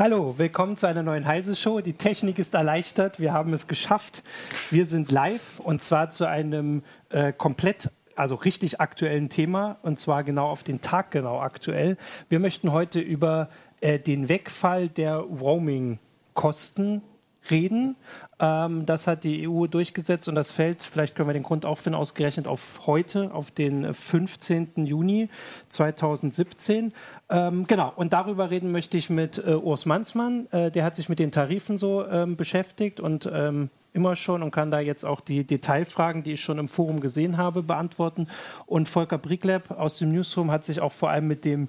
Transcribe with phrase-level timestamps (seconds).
[0.00, 1.82] Hallo, willkommen zu einer neuen Heise-Show.
[1.82, 4.22] Die Technik ist erleichtert, wir haben es geschafft.
[4.70, 10.24] Wir sind live und zwar zu einem äh, komplett also richtig aktuellen Thema und zwar
[10.24, 11.98] genau auf den Tag genau aktuell.
[12.30, 13.50] Wir möchten heute über
[13.82, 17.02] äh, den Wegfall der Roaming-Kosten
[17.48, 17.96] reden.
[18.38, 21.78] Ähm, das hat die EU durchgesetzt und das fällt, vielleicht können wir den Grund auch
[21.78, 24.86] finden, ausgerechnet auf heute, auf den 15.
[24.86, 25.28] Juni
[25.68, 26.92] 2017.
[27.28, 30.46] Ähm, genau, und darüber reden möchte ich mit äh, Urs Mansmann.
[30.50, 34.52] Äh, der hat sich mit den Tarifen so ähm, beschäftigt und ähm, immer schon und
[34.52, 38.28] kann da jetzt auch die Detailfragen, die ich schon im Forum gesehen habe, beantworten.
[38.66, 41.68] Und Volker Brickleb aus dem Newsroom hat sich auch vor allem mit dem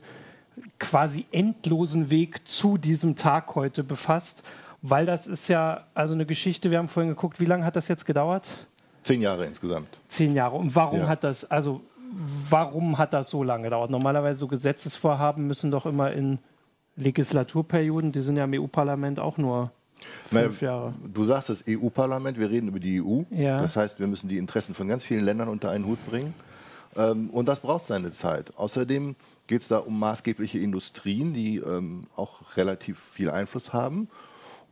[0.79, 4.43] quasi endlosen Weg zu diesem Tag heute befasst
[4.81, 7.87] weil das ist ja also eine Geschichte, wir haben vorhin geguckt, wie lange hat das
[7.87, 8.47] jetzt gedauert?
[9.03, 9.99] Zehn Jahre insgesamt.
[10.07, 10.57] Zehn Jahre.
[10.57, 11.07] Und warum ja.
[11.07, 11.81] hat das, also
[12.49, 13.89] warum hat das so lange gedauert?
[13.89, 16.39] Normalerweise so Gesetzesvorhaben müssen doch immer in
[16.95, 19.71] Legislaturperioden, die sind ja im EU-Parlament auch nur
[20.29, 20.93] fünf Jahre.
[21.13, 23.21] Du sagst das EU-Parlament, wir reden über die EU.
[23.31, 23.61] Ja.
[23.61, 26.33] Das heißt, wir müssen die Interessen von ganz vielen Ländern unter einen Hut bringen.
[26.95, 28.55] Ähm, und das braucht seine Zeit.
[28.57, 29.15] Außerdem
[29.47, 34.09] geht es da um maßgebliche Industrien, die ähm, auch relativ viel Einfluss haben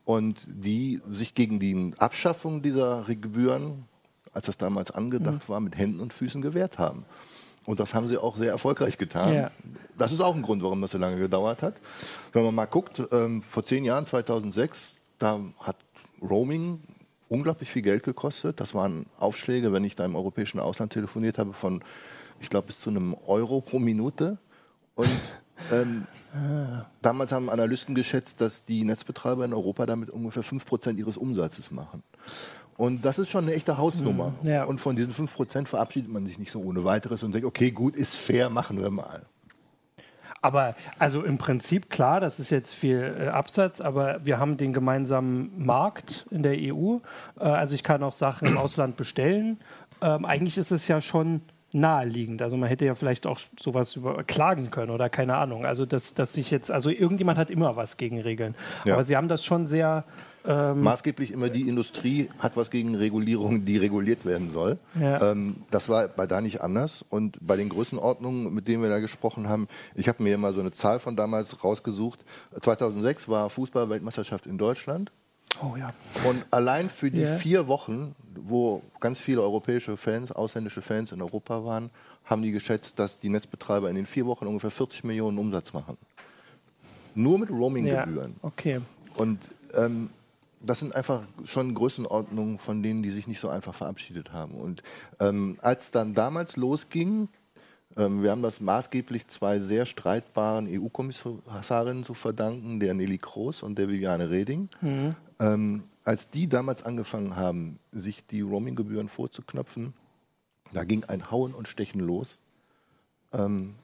[0.09, 3.85] und die sich gegen die Abschaffung dieser Gebühren,
[4.33, 5.53] als das damals angedacht mhm.
[5.53, 7.05] war, mit Händen und Füßen gewehrt haben.
[7.67, 9.35] Und das haben sie auch sehr erfolgreich getan.
[9.35, 9.51] Ja.
[9.99, 11.75] Das ist auch ein Grund, warum das so lange gedauert hat.
[12.33, 15.75] Wenn man mal guckt, ähm, vor zehn Jahren, 2006, da hat
[16.27, 16.79] Roaming
[17.27, 18.59] unglaublich viel Geld gekostet.
[18.59, 21.83] Das waren Aufschläge, wenn ich da im europäischen Ausland telefoniert habe, von,
[22.39, 24.39] ich glaube, bis zu einem Euro pro Minute.
[24.95, 25.35] Und
[25.71, 26.07] ähm.
[27.01, 32.03] Damals haben Analysten geschätzt, dass die Netzbetreiber in Europa damit ungefähr 5% ihres Umsatzes machen.
[32.77, 34.33] Und das ist schon eine echte Hausnummer.
[34.41, 34.63] Mhm, ja.
[34.63, 37.95] Und von diesen 5% verabschiedet man sich nicht so ohne weiteres und denkt, okay, gut,
[37.95, 39.23] ist fair, machen wir mal.
[40.41, 44.71] Aber also im Prinzip klar, das ist jetzt viel äh, Absatz, aber wir haben den
[44.71, 46.99] gemeinsamen Markt in der EU.
[47.37, 49.59] Äh, also ich kann auch Sachen im Ausland bestellen.
[50.01, 51.41] Ähm, eigentlich ist es ja schon
[51.71, 52.41] naheliegend.
[52.41, 55.65] Also man hätte ja vielleicht auch sowas überklagen können oder keine Ahnung.
[55.65, 58.55] Also dass, dass sich jetzt, also irgendjemand hat immer was gegen Regeln.
[58.85, 58.93] Ja.
[58.93, 60.05] Aber sie haben das schon sehr
[60.45, 64.77] ähm Maßgeblich immer die Industrie hat was gegen Regulierung, die reguliert werden soll.
[64.99, 65.31] Ja.
[65.31, 67.03] Ähm, das war bei da nicht anders.
[67.09, 70.61] Und bei den Größenordnungen, mit denen wir da gesprochen haben, ich habe mir mal so
[70.61, 72.23] eine Zahl von damals rausgesucht.
[72.61, 75.11] 2006 war Fußball-Weltmeisterschaft in Deutschland.
[75.61, 75.93] Oh ja.
[76.23, 77.37] Und allein für die yeah.
[77.37, 81.89] vier Wochen, wo ganz viele europäische Fans, ausländische Fans in Europa waren,
[82.25, 85.97] haben die geschätzt, dass die Netzbetreiber in den vier Wochen ungefähr 40 Millionen Umsatz machen.
[87.15, 88.35] Nur mit Roaminggebühren.
[88.41, 88.81] Ja, okay.
[89.15, 90.09] Und ähm,
[90.61, 94.53] das sind einfach schon Größenordnungen, von denen die sich nicht so einfach verabschiedet haben.
[94.53, 94.83] Und
[95.19, 97.29] ähm, als dann damals losging,
[97.97, 103.77] ähm, wir haben das maßgeblich zwei sehr streitbaren EU-Kommissarinnen zu verdanken, der Nelly Kroos und
[103.77, 104.69] der Viviane Reding.
[104.81, 105.15] Mhm.
[105.39, 109.93] Ähm, als die damals angefangen haben, sich die Roaminggebühren vorzuknöpfen,
[110.71, 112.41] da ging ein Hauen und Stechen los
[113.33, 113.75] ähm,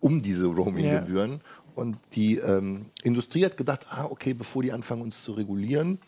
[0.00, 1.32] um diese Roaminggebühren.
[1.32, 1.38] Ja.
[1.74, 5.98] Und die ähm, Industrie hat gedacht, ah, okay, bevor die anfangen, uns zu regulieren,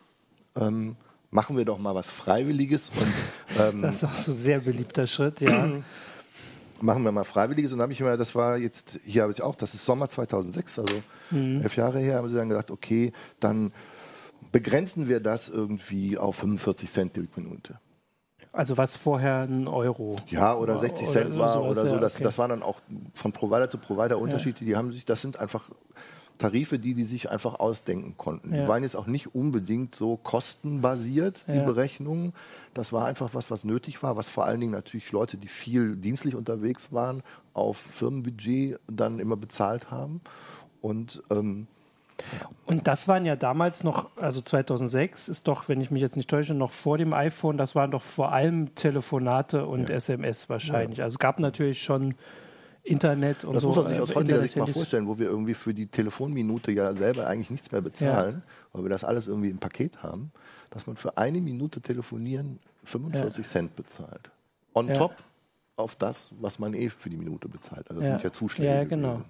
[0.56, 0.96] ähm,
[1.30, 2.90] machen wir doch mal was Freiwilliges.
[2.90, 5.68] Und, ähm, das ist auch so ein sehr beliebter Schritt, ja.
[6.80, 7.72] machen wir mal Freiwilliges.
[7.72, 10.08] Und dann habe ich mir, das war jetzt, hier habe ich auch, das ist Sommer
[10.08, 11.62] 2006, also mhm.
[11.62, 13.72] elf Jahre her, haben sie dann gesagt, okay, dann
[14.54, 17.80] begrenzen wir das irgendwie auf 45 Cent die Minute.
[18.52, 20.14] Also was vorher ein Euro.
[20.28, 21.98] Ja, oder 60 Cent oder war oder so.
[21.98, 22.24] Das, okay.
[22.24, 22.78] das waren dann auch
[23.14, 24.60] von Provider zu Provider Unterschiede.
[24.60, 24.66] Ja.
[24.66, 25.68] Die haben sich, das sind einfach
[26.38, 28.54] Tarife, die die sich einfach ausdenken konnten.
[28.54, 28.62] Ja.
[28.62, 31.64] Die waren jetzt auch nicht unbedingt so kostenbasiert, die ja.
[31.64, 32.32] Berechnungen.
[32.74, 35.96] Das war einfach was, was nötig war, was vor allen Dingen natürlich Leute, die viel
[35.96, 40.20] dienstlich unterwegs waren, auf Firmenbudget dann immer bezahlt haben.
[40.80, 41.66] Und ähm,
[42.66, 46.30] und das waren ja damals noch, also 2006 ist doch, wenn ich mich jetzt nicht
[46.30, 49.96] täusche, noch vor dem iPhone, das waren doch vor allem Telefonate und ja.
[49.96, 50.98] SMS wahrscheinlich.
[50.98, 51.04] Ja.
[51.04, 52.14] Also es gab natürlich schon
[52.82, 53.70] Internet und das so.
[53.70, 55.86] Das muss man sich aus äh, heutiger Sicht mal vorstellen, wo wir irgendwie für die
[55.86, 58.68] Telefonminute ja selber eigentlich nichts mehr bezahlen, ja.
[58.72, 60.32] weil wir das alles irgendwie im Paket haben,
[60.70, 63.50] dass man für eine Minute telefonieren 45 ja.
[63.50, 64.30] Cent bezahlt.
[64.74, 65.14] On top
[65.76, 67.88] auf das, was man eh für die Minute bezahlt.
[67.90, 68.72] Also sind ja Zuschläge.
[68.72, 69.16] Ja, genau.
[69.16, 69.24] Ne?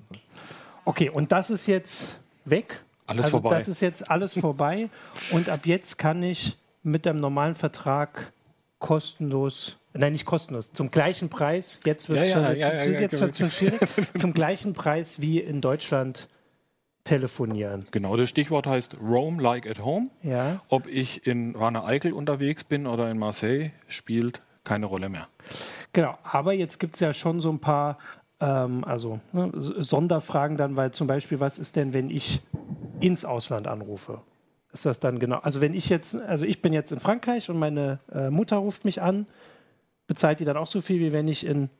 [0.84, 2.82] Okay, und das ist jetzt weg.
[3.06, 3.58] Alles also vorbei.
[3.58, 4.88] Das ist jetzt alles vorbei.
[5.30, 8.32] und ab jetzt kann ich mit dem normalen Vertrag
[8.78, 10.72] kostenlos Nein, nicht kostenlos.
[10.72, 11.80] Zum gleichen Preis.
[11.84, 13.78] Jetzt wird es ja, schon, ja, jetzt, ja, jetzt wird's schon schwierig.
[14.18, 16.28] zum gleichen Preis wie in Deutschland
[17.04, 17.86] telefonieren.
[17.92, 20.08] Genau, das Stichwort heißt Roam like at home.
[20.22, 20.60] Ja.
[20.68, 25.28] Ob ich in Warner Eickel unterwegs bin oder in Marseille, spielt keine Rolle mehr.
[25.92, 27.98] Genau, aber jetzt gibt es ja schon so ein paar
[28.40, 32.42] ähm, also ne, Sonderfragen dann, weil zum Beispiel, was ist denn, wenn ich
[33.00, 34.20] ins Ausland anrufe,
[34.72, 35.38] ist das dann genau?
[35.38, 38.84] Also wenn ich jetzt, also ich bin jetzt in Frankreich und meine äh, Mutter ruft
[38.84, 39.26] mich an,
[40.06, 41.70] bezahlt die dann auch so viel, wie wenn ich in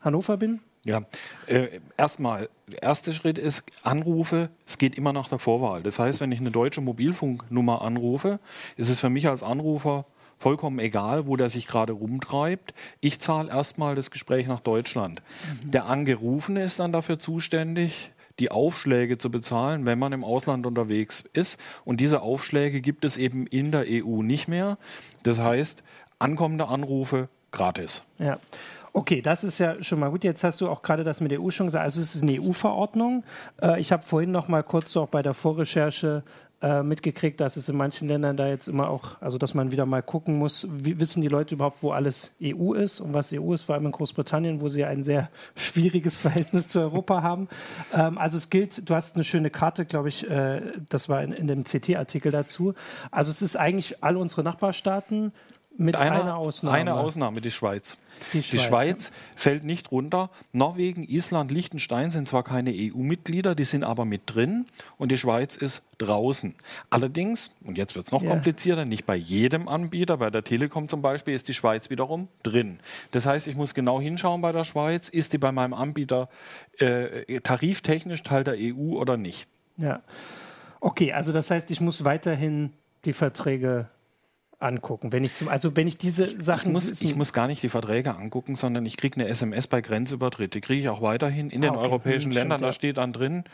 [0.00, 0.60] Hannover bin?
[0.84, 1.02] Ja,
[1.46, 5.82] äh, erstmal, der erste Schritt ist Anrufe, es geht immer nach der Vorwahl.
[5.82, 8.40] Das heißt, wenn ich eine deutsche Mobilfunknummer anrufe,
[8.76, 10.06] ist es für mich als Anrufer
[10.42, 12.74] vollkommen egal, wo der sich gerade rumtreibt.
[13.00, 15.22] Ich zahle erstmal das Gespräch nach Deutschland.
[15.64, 15.70] Mhm.
[15.70, 21.24] Der Angerufene ist dann dafür zuständig, die Aufschläge zu bezahlen, wenn man im Ausland unterwegs
[21.32, 21.60] ist.
[21.84, 24.78] Und diese Aufschläge gibt es eben in der EU nicht mehr.
[25.22, 25.84] Das heißt,
[26.18, 28.02] ankommende Anrufe gratis.
[28.18, 28.38] Ja.
[28.94, 30.24] Okay, das ist ja schon mal gut.
[30.24, 31.84] Jetzt hast du auch gerade das mit der EU schon gesagt.
[31.84, 33.24] Also es ist eine EU-Verordnung.
[33.62, 36.24] Äh, ich habe vorhin noch mal kurz auch bei der Vorrecherche
[36.62, 39.84] äh, mitgekriegt, dass es in manchen Ländern da jetzt immer auch, also dass man wieder
[39.84, 43.52] mal gucken muss, wie wissen die Leute überhaupt, wo alles EU ist und was EU
[43.52, 47.48] ist, vor allem in Großbritannien, wo sie ein sehr schwieriges Verhältnis zu Europa haben.
[47.92, 51.32] Ähm, also es gilt, du hast eine schöne Karte, glaube ich, äh, das war in,
[51.32, 52.74] in dem CT-Artikel dazu.
[53.10, 55.32] Also es ist eigentlich alle unsere Nachbarstaaten
[55.76, 56.76] mit einer, einer, Ausnahme.
[56.76, 57.96] Eine Ausnahme, die Schweiz.
[58.32, 59.14] Die Schweiz, die Schweiz ja.
[59.36, 60.30] fällt nicht runter.
[60.52, 64.66] Norwegen, Island, Liechtenstein sind zwar keine EU-Mitglieder, die sind aber mit drin
[64.98, 66.54] und die Schweiz ist draußen.
[66.90, 68.30] Allerdings, und jetzt wird es noch ja.
[68.30, 72.78] komplizierter, nicht bei jedem Anbieter, bei der Telekom zum Beispiel, ist die Schweiz wiederum drin.
[73.10, 76.28] Das heißt, ich muss genau hinschauen bei der Schweiz, ist die bei meinem Anbieter
[76.78, 79.46] äh, tariftechnisch Teil der EU oder nicht.
[79.78, 80.02] Ja.
[80.80, 82.72] Okay, also das heißt, ich muss weiterhin
[83.04, 83.88] die Verträge
[84.62, 85.12] angucken.
[85.12, 86.68] Wenn ich zum, also wenn ich diese Sachen.
[86.68, 89.80] Ich muss, ich muss gar nicht die Verträge angucken, sondern ich kriege eine SMS bei
[89.80, 90.54] Grenzübertritt.
[90.54, 91.84] Die kriege ich auch weiterhin in ah, den okay.
[91.84, 92.58] europäischen hm, Ländern.
[92.58, 93.44] Stimmt, da steht dann drin,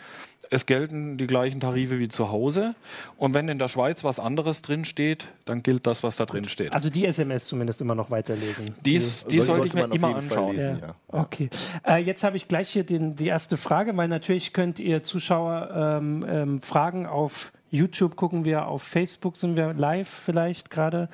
[0.50, 2.74] es gelten die gleichen Tarife wie zu Hause.
[3.16, 6.48] Und wenn in der Schweiz was anderes drin steht, dann gilt das, was da drin
[6.48, 6.72] steht.
[6.72, 8.74] Also die SMS zumindest immer noch weiterlesen.
[8.84, 10.56] Dies, die, die sollte ich mir immer anschauen.
[10.56, 10.94] Lesen, ja.
[11.12, 11.20] Ja.
[11.20, 11.50] Okay.
[11.86, 15.70] Äh, jetzt habe ich gleich hier den, die erste Frage, weil natürlich könnt ihr Zuschauer
[15.74, 21.08] ähm, ähm, Fragen auf YouTube gucken wir, auf Facebook sind wir live vielleicht gerade,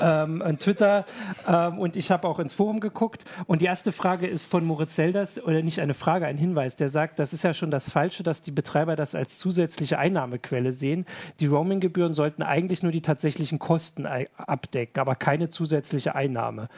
[0.00, 1.04] ähm, und Twitter.
[1.48, 3.24] Ähm, und ich habe auch ins Forum geguckt.
[3.46, 6.88] Und die erste Frage ist von Moritz Selders, oder nicht eine Frage, ein Hinweis, der
[6.88, 11.06] sagt, das ist ja schon das Falsche, dass die Betreiber das als zusätzliche Einnahmequelle sehen.
[11.40, 14.06] Die Roaminggebühren sollten eigentlich nur die tatsächlichen Kosten
[14.36, 16.68] abdecken, aber keine zusätzliche Einnahme.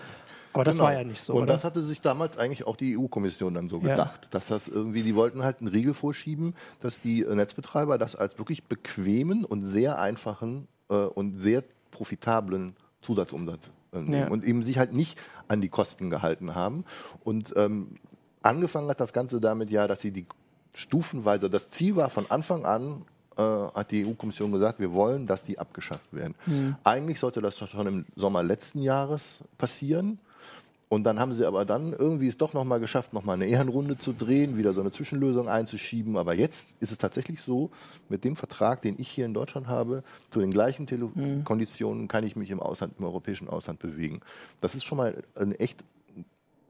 [0.56, 0.84] Aber das genau.
[0.84, 1.34] war ja nicht so.
[1.34, 1.52] Und oder?
[1.52, 4.30] das hatte sich damals eigentlich auch die EU-Kommission dann so gedacht, ja.
[4.30, 8.38] dass das irgendwie, die wollten halt einen Riegel vorschieben, dass die äh, Netzbetreiber das als
[8.38, 14.28] wirklich bequemen und sehr einfachen äh, und sehr profitablen Zusatzumsatz äh, nehmen ja.
[14.28, 16.84] und eben sich halt nicht an die Kosten gehalten haben.
[17.22, 17.96] Und ähm,
[18.42, 20.26] angefangen hat das Ganze damit ja, dass sie die
[20.74, 23.04] stufenweise, das Ziel war von Anfang an,
[23.36, 26.34] äh, hat die EU-Kommission gesagt, wir wollen, dass die abgeschafft werden.
[26.46, 26.76] Mhm.
[26.82, 30.18] Eigentlich sollte das schon im Sommer letzten Jahres passieren.
[30.88, 34.12] Und dann haben sie aber dann irgendwie es doch nochmal geschafft, nochmal eine Ehrenrunde zu
[34.12, 36.16] drehen, wieder so eine Zwischenlösung einzuschieben.
[36.16, 37.70] Aber jetzt ist es tatsächlich so,
[38.08, 41.42] mit dem Vertrag, den ich hier in Deutschland habe, zu den gleichen Tele mhm.
[41.42, 44.20] Konditionen kann ich mich im Ausland, im europäischen Ausland bewegen.
[44.60, 45.82] Das ist schon mal ein echt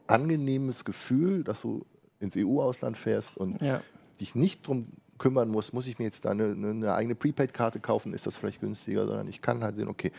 [0.06, 1.84] angenehmes Gefühl, dass du
[2.18, 3.82] ins EU-Ausland fährst und ja.
[4.18, 4.86] dich nicht darum
[5.18, 8.60] kümmern musst, muss ich mir jetzt da eine, eine eigene Prepaid-Karte kaufen, ist das vielleicht
[8.60, 10.12] günstiger, sondern ich kann halt sehen, okay,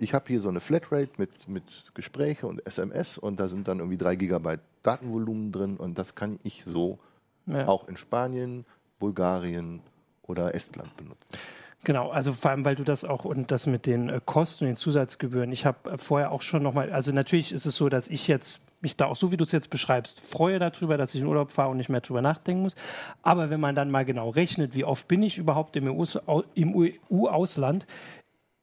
[0.00, 1.64] ich habe hier so eine Flatrate mit, mit
[1.94, 6.38] Gespräche und SMS und da sind dann irgendwie drei Gigabyte Datenvolumen drin und das kann
[6.42, 6.98] ich so
[7.46, 7.68] ja.
[7.68, 8.64] auch in Spanien,
[8.98, 9.80] Bulgarien
[10.22, 11.36] oder Estland benutzen.
[11.84, 14.70] Genau, also vor allem, weil du das auch und das mit den äh, Kosten und
[14.70, 15.50] den Zusatzgebühren.
[15.50, 18.66] Ich habe äh, vorher auch schon nochmal, also natürlich ist es so, dass ich jetzt
[18.82, 21.50] mich da auch so, wie du es jetzt beschreibst, freue darüber, dass ich in Urlaub
[21.50, 22.74] fahre und nicht mehr drüber nachdenken muss.
[23.22, 25.86] Aber wenn man dann mal genau rechnet, wie oft bin ich überhaupt im
[27.10, 27.86] EU-Ausland,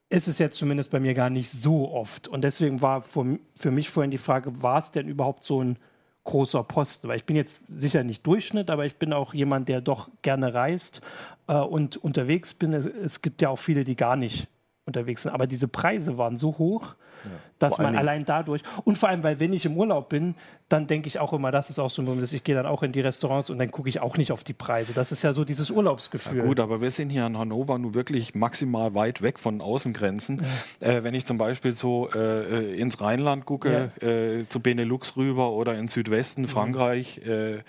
[0.09, 2.27] ist es jetzt zumindest bei mir gar nicht so oft.
[2.27, 5.77] Und deswegen war für mich vorhin die Frage, war es denn überhaupt so ein
[6.23, 7.07] großer Posten?
[7.07, 10.53] Weil ich bin jetzt sicher nicht Durchschnitt, aber ich bin auch jemand, der doch gerne
[10.53, 11.01] reist
[11.47, 12.73] äh, und unterwegs bin.
[12.73, 14.47] Es, es, gibt ja auch viele, die gar nicht
[14.85, 15.31] unterwegs sind.
[15.31, 16.95] Aber diese Preise waren so hoch,
[17.25, 17.31] ja.
[17.59, 20.35] Dass man allein dadurch und vor allem, weil wenn ich im Urlaub bin,
[20.69, 22.83] dann denke ich auch immer, das ist auch so ein Moment, ich gehe dann auch
[22.83, 24.91] in die Restaurants und dann gucke ich auch nicht auf die Preise.
[24.93, 26.39] Das ist ja so dieses Urlaubsgefühl.
[26.39, 30.41] Ja, gut, aber wir sind hier in Hannover nun wirklich maximal weit weg von Außengrenzen.
[30.81, 30.87] Ja.
[30.87, 34.07] Äh, wenn ich zum Beispiel so äh, ins Rheinland gucke, ja.
[34.07, 36.47] äh, zu Benelux rüber oder in Südwesten, mhm.
[36.47, 37.59] Frankreich, äh,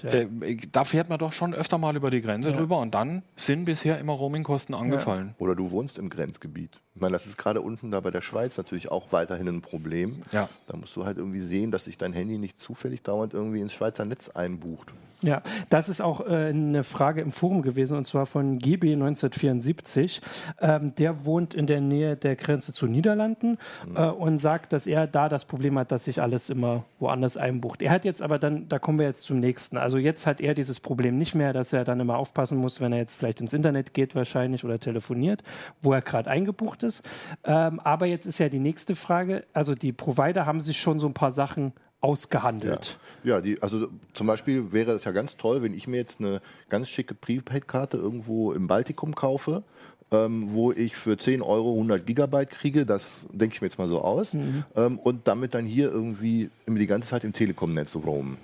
[0.00, 3.22] stimmt, äh, da fährt man doch schon öfter mal über die Grenze drüber und dann
[3.36, 5.34] sind bisher immer Roamingkosten angefallen.
[5.38, 6.80] Oder du wohnst im Grenzgebiet.
[6.94, 10.22] Ich meine, das ist gerade unten da bei der Schweiz natürlich auch weiterhin ein Problem.
[10.32, 10.48] Ja.
[10.66, 13.72] Da musst du halt irgendwie sehen, dass sich dein Handy nicht zufällig dauernd irgendwie ins
[13.72, 14.92] Schweizer Netz einbucht.
[15.20, 20.20] Ja, das ist auch äh, eine Frage im Forum gewesen und zwar von GB 1974.
[20.60, 23.58] Ähm, der wohnt in der Nähe der Grenze zu Niederlanden
[23.88, 23.96] mhm.
[23.96, 27.82] äh, und sagt, dass er da das Problem hat, dass sich alles immer woanders einbucht.
[27.82, 29.76] Er hat jetzt aber dann, da kommen wir jetzt zum nächsten.
[29.76, 32.92] Also jetzt hat er dieses Problem nicht mehr, dass er dann immer aufpassen muss, wenn
[32.92, 35.42] er jetzt vielleicht ins Internet geht wahrscheinlich oder telefoniert,
[35.82, 37.02] wo er gerade eingebucht ist.
[37.42, 41.08] Ähm, aber jetzt ist ja die nächste Frage, also die Provider haben sich schon so
[41.08, 42.98] ein paar Sachen ausgehandelt.
[43.24, 46.20] Ja, ja die, also zum Beispiel wäre es ja ganz toll, wenn ich mir jetzt
[46.20, 49.62] eine ganz schicke Prepaid-Karte irgendwo im Baltikum kaufe,
[50.10, 53.88] ähm, wo ich für 10 Euro 100 Gigabyte kriege, das denke ich mir jetzt mal
[53.88, 54.64] so aus, mhm.
[54.76, 58.38] ähm, und damit dann hier irgendwie die ganze Zeit im Telekom-Netz roamen.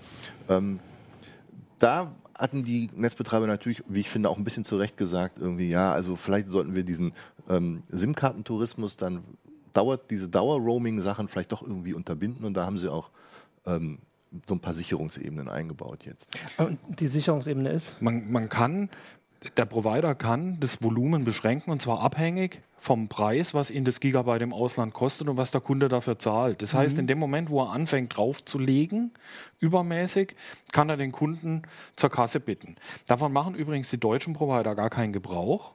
[0.49, 0.81] Ähm,
[1.79, 5.69] da hatten die Netzbetreiber natürlich, wie ich finde, auch ein bisschen zu Recht gesagt, irgendwie,
[5.69, 7.13] ja, also vielleicht sollten wir diesen
[7.49, 9.23] ähm, SIM-Kartentourismus dann
[9.73, 13.11] dauert diese Dauer-Roaming-Sachen vielleicht doch irgendwie unterbinden und da haben sie auch
[13.67, 13.99] ähm,
[14.49, 16.31] so ein paar Sicherungsebenen eingebaut jetzt.
[16.59, 18.01] Und die Sicherungsebene ist?
[18.01, 18.91] Man, man kann,
[19.57, 24.43] der Provider kann das Volumen beschränken und zwar abhängig vom Preis, was ihn das Gigabyte
[24.43, 26.61] im Ausland kostet und was der Kunde dafür zahlt.
[26.61, 27.01] Das heißt, mhm.
[27.01, 29.13] in dem Moment, wo er anfängt draufzulegen,
[29.59, 30.37] übermäßig,
[30.71, 31.63] kann er den Kunden
[31.97, 32.77] zur Kasse bitten.
[33.07, 35.73] Davon machen übrigens die deutschen Provider gar keinen Gebrauch.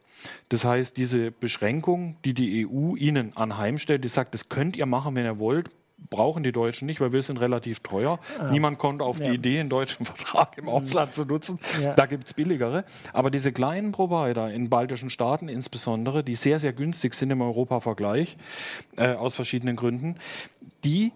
[0.49, 5.15] Das heißt, diese Beschränkung, die die EU ihnen anheimstellt, die sagt, das könnt ihr machen,
[5.15, 5.71] wenn ihr wollt,
[6.09, 8.19] brauchen die Deutschen nicht, weil wir sind relativ teuer.
[8.39, 8.49] Ah.
[8.51, 9.27] Niemand kommt auf ja.
[9.27, 11.59] die Idee, einen deutschen Vertrag im Ausland zu nutzen.
[11.81, 11.93] Ja.
[11.93, 12.83] Da gibt es billigere.
[13.13, 18.37] Aber diese kleinen Provider in baltischen Staaten insbesondere, die sehr, sehr günstig sind im Europa-Vergleich,
[18.97, 20.15] äh, aus verschiedenen Gründen,
[20.83, 21.11] die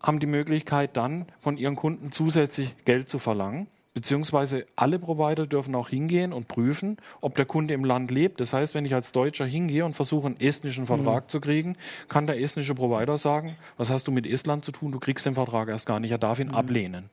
[0.00, 3.66] haben die Möglichkeit dann von ihren Kunden zusätzlich Geld zu verlangen.
[3.98, 8.40] Beziehungsweise alle Provider dürfen auch hingehen und prüfen, ob der Kunde im Land lebt.
[8.40, 11.28] Das heißt, wenn ich als Deutscher hingehe und versuche, einen estnischen Vertrag mhm.
[11.30, 11.76] zu kriegen,
[12.08, 14.92] kann der estnische Provider sagen, was hast du mit Estland zu tun?
[14.92, 16.12] Du kriegst den Vertrag erst gar nicht.
[16.12, 16.54] Er darf ihn mhm.
[16.54, 17.10] ablehnen.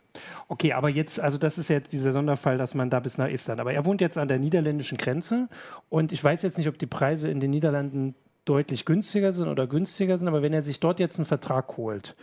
[0.48, 3.60] Okay, aber jetzt, also das ist jetzt dieser Sonderfall, dass man da bis nach Estland.
[3.60, 5.50] Aber er wohnt jetzt an der niederländischen Grenze
[5.90, 8.14] und ich weiß jetzt nicht, ob die Preise in den Niederlanden
[8.46, 12.16] deutlich günstiger sind oder günstiger sind, aber wenn er sich dort jetzt einen Vertrag holt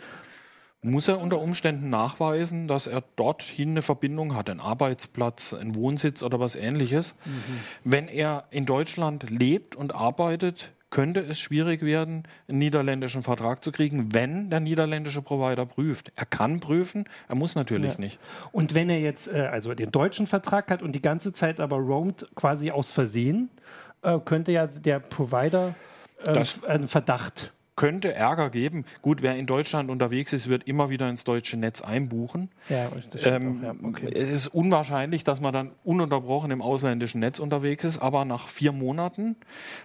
[0.83, 6.21] muss er unter Umständen nachweisen, dass er dorthin eine Verbindung hat, einen Arbeitsplatz, einen Wohnsitz
[6.23, 7.15] oder was ähnliches.
[7.25, 7.59] Mhm.
[7.83, 13.71] Wenn er in Deutschland lebt und arbeitet, könnte es schwierig werden, einen niederländischen Vertrag zu
[13.71, 16.11] kriegen, wenn der niederländische Provider prüft.
[16.15, 17.99] Er kann prüfen, er muss natürlich ja.
[17.99, 18.19] nicht.
[18.51, 21.77] Und wenn er jetzt äh, also den deutschen Vertrag hat und die ganze Zeit aber
[21.77, 23.49] roamt quasi aus Versehen,
[24.03, 25.73] äh, könnte ja der Provider
[26.27, 28.85] äh, einen Verdacht könnte Ärger geben.
[29.01, 32.49] Gut, wer in Deutschland unterwegs ist, wird immer wieder ins deutsche Netz einbuchen.
[32.69, 33.75] Ja, das ähm, auch, ja.
[33.83, 34.09] Okay.
[34.13, 38.71] Es ist unwahrscheinlich, dass man dann ununterbrochen im ausländischen Netz unterwegs ist, aber nach vier
[38.71, 39.35] Monaten,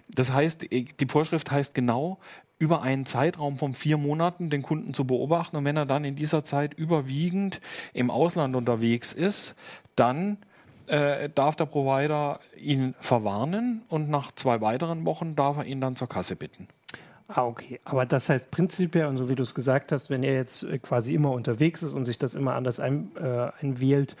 [0.09, 2.19] das heißt, die Vorschrift heißt genau,
[2.59, 6.15] über einen Zeitraum von vier Monaten den Kunden zu beobachten und wenn er dann in
[6.15, 7.61] dieser Zeit überwiegend
[7.93, 9.55] im Ausland unterwegs ist,
[9.95, 10.37] dann
[10.87, 15.95] äh, darf der Provider ihn verwarnen und nach zwei weiteren Wochen darf er ihn dann
[15.95, 16.67] zur Kasse bitten.
[17.31, 17.79] Ah, okay.
[17.85, 20.79] Aber das heißt prinzipiell, und so wie du es gesagt hast, wenn er jetzt äh,
[20.79, 24.15] quasi immer unterwegs ist und sich das immer anders ein, äh, einwählt,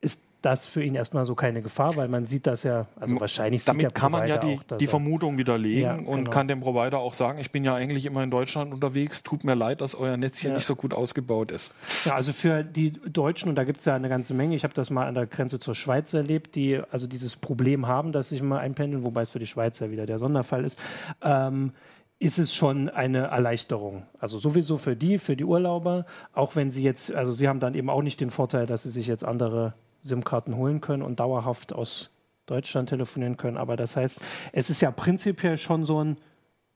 [0.00, 3.64] ist das für ihn erstmal so keine Gefahr, weil man sieht das ja, also wahrscheinlich
[3.64, 6.30] Damit sieht der kann man ja die, auch, die Vermutung widerlegen ja, und genau.
[6.30, 9.54] kann dem Provider auch sagen, ich bin ja eigentlich immer in Deutschland unterwegs, tut mir
[9.54, 10.56] leid, dass euer Netz hier ja.
[10.56, 11.72] nicht so gut ausgebaut ist.
[12.04, 14.74] Ja, also für die Deutschen, und da gibt es ja eine ganze Menge, ich habe
[14.74, 18.42] das mal an der Grenze zur Schweiz erlebt, die also dieses Problem haben, dass sich
[18.42, 20.78] mal einpendeln, wobei es für die Schweiz ja wieder der Sonderfall ist.
[21.22, 21.72] Ähm,
[22.18, 24.06] ist es schon eine Erleichterung.
[24.18, 27.74] Also sowieso für die, für die Urlauber, auch wenn sie jetzt, also sie haben dann
[27.74, 31.72] eben auch nicht den Vorteil, dass sie sich jetzt andere SIM-Karten holen können und dauerhaft
[31.72, 32.10] aus
[32.46, 33.56] Deutschland telefonieren können.
[33.56, 34.20] Aber das heißt,
[34.52, 36.16] es ist ja prinzipiell schon so ein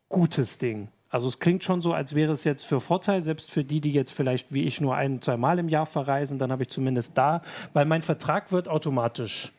[0.08, 0.88] gutes Ding.
[1.08, 3.92] Also es klingt schon so, als wäre es jetzt für Vorteil, selbst für die, die
[3.92, 7.18] jetzt vielleicht wie ich nur ein, zwei Mal im Jahr verreisen, dann habe ich zumindest
[7.18, 9.52] da, weil mein Vertrag wird automatisch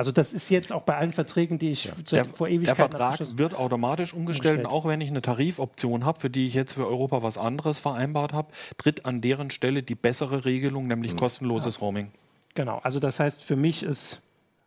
[0.00, 1.92] also das ist jetzt auch bei allen Verträgen, die ich ja.
[2.10, 4.74] der, vor Ewigkeiten Der Vertrag wird automatisch umgestellt, umgestellt.
[4.74, 8.32] auch wenn ich eine Tarifoption habe, für die ich jetzt für Europa was anderes vereinbart
[8.32, 11.16] habe, tritt an deren Stelle die bessere Regelung, nämlich mhm.
[11.18, 11.80] kostenloses ja.
[11.82, 12.12] Roaming.
[12.54, 14.22] Genau, also das heißt, für mich ist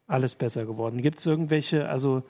[0.06, 1.02] alles besser geworden.
[1.02, 2.22] Gibt es irgendwelche, also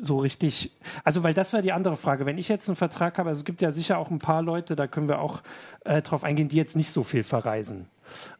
[0.00, 0.70] so richtig,
[1.04, 2.24] also weil das war die andere Frage.
[2.24, 4.76] Wenn ich jetzt einen Vertrag habe, also es gibt ja sicher auch ein paar Leute,
[4.76, 5.42] da können wir auch
[5.84, 7.90] äh, drauf eingehen, die jetzt nicht so viel verreisen.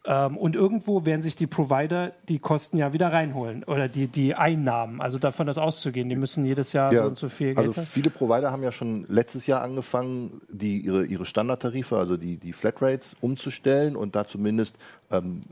[0.05, 4.35] Ähm, und irgendwo werden sich die Provider die Kosten ja wieder reinholen oder die, die
[4.35, 5.01] Einnahmen.
[5.01, 7.69] Also davon das auszugehen, die müssen jedes Jahr ja, so und so viel Geld.
[7.69, 12.37] Also viele Provider haben ja schon letztes Jahr angefangen, die, ihre, ihre Standardtarife, also die,
[12.37, 14.77] die Flatrates umzustellen und da zumindest
[15.11, 15.43] ähm,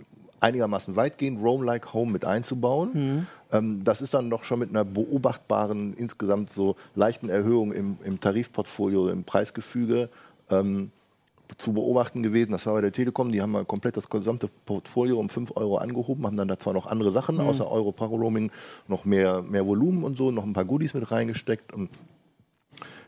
[0.40, 2.90] einigermaßen weitgehend Roam Like Home mit einzubauen.
[2.92, 3.26] Mhm.
[3.52, 8.20] Ähm, das ist dann doch schon mit einer beobachtbaren, insgesamt so leichten Erhöhung im, im
[8.20, 10.08] Tarifportfolio, im Preisgefüge
[10.50, 10.90] ähm,
[11.56, 12.52] zu beobachten gewesen.
[12.52, 13.32] Das war bei der Telekom.
[13.32, 16.74] Die haben mal komplett das gesamte Portfolio um 5 Euro angehoben, haben dann da zwar
[16.74, 17.42] noch andere Sachen mhm.
[17.42, 18.50] außer Euro Roaming,
[18.86, 21.72] noch mehr, mehr Volumen und so, noch ein paar Goodies mit reingesteckt.
[21.72, 21.90] Und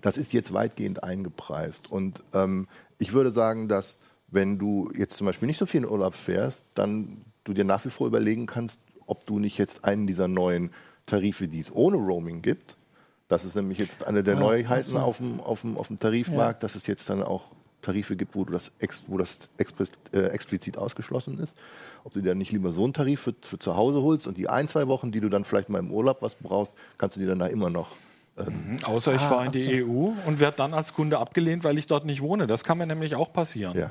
[0.00, 1.90] das ist jetzt weitgehend eingepreist.
[1.90, 2.66] Und ähm,
[2.99, 6.64] ich würde sagen, dass wenn du jetzt zum Beispiel nicht so viel in Urlaub fährst,
[6.75, 10.70] dann du dir nach wie vor überlegen kannst, ob du nicht jetzt einen dieser neuen
[11.06, 12.76] Tarife, die es ohne Roaming gibt,
[13.30, 16.62] das ist nämlich jetzt eine der ah, Neuheiten auf, dem, auf, dem, auf dem Tarifmarkt,
[16.62, 16.66] ja.
[16.66, 17.44] dass es jetzt dann auch
[17.82, 21.56] Tarife gibt, wo, du das, ex, wo das explizit, äh, explizit ausgeschlossen ist.
[22.04, 24.49] Ob du dir nicht lieber so einen Tarif für, für, zu Hause holst und die
[24.49, 27.26] ein, zwei Wochen, die du dann vielleicht mal im Urlaub was brauchst, kannst du dir
[27.26, 27.88] dann da immer noch
[28.38, 28.84] ähm, mhm.
[28.84, 29.70] Außer ich ah, fahre in die so.
[29.70, 32.46] EU und werde dann als Kunde abgelehnt, weil ich dort nicht wohne.
[32.46, 33.76] Das kann mir nämlich auch passieren.
[33.76, 33.90] Ja.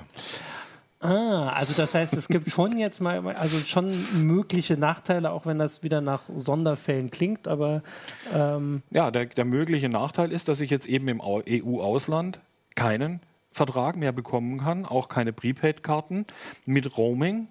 [1.02, 5.58] Ah, also das heißt, es gibt schon jetzt mal, also schon mögliche Nachteile, auch wenn
[5.58, 7.84] das wieder nach Sonderfällen klingt, aber
[8.34, 12.42] ähm ja, der, der mögliche Nachteil ist, dass ich jetzt eben im EU-Ausland
[12.76, 16.26] keinen Vertrag mehr bekommen kann, auch keine Prepaid-Karten
[16.66, 17.48] mit Roaming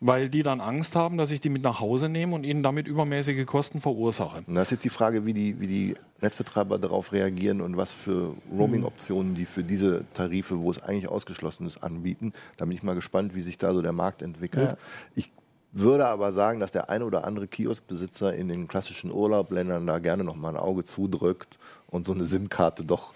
[0.00, 2.86] weil die dann Angst haben, dass ich die mit nach Hause nehme und ihnen damit
[2.86, 4.42] übermäßige Kosten verursache.
[4.46, 7.92] Und das ist jetzt die Frage, wie die, wie die Netzbetreiber darauf reagieren und was
[7.92, 12.32] für Roaming-Optionen die für diese Tarife, wo es eigentlich ausgeschlossen ist, anbieten.
[12.56, 14.70] Da bin ich mal gespannt, wie sich da so der Markt entwickelt.
[14.70, 14.76] Ja.
[15.14, 15.30] Ich
[15.72, 20.24] würde aber sagen, dass der eine oder andere Kioskbesitzer in den klassischen Urlaubländern da gerne
[20.24, 23.12] noch mal ein Auge zudrückt und so eine SIM-Karte doch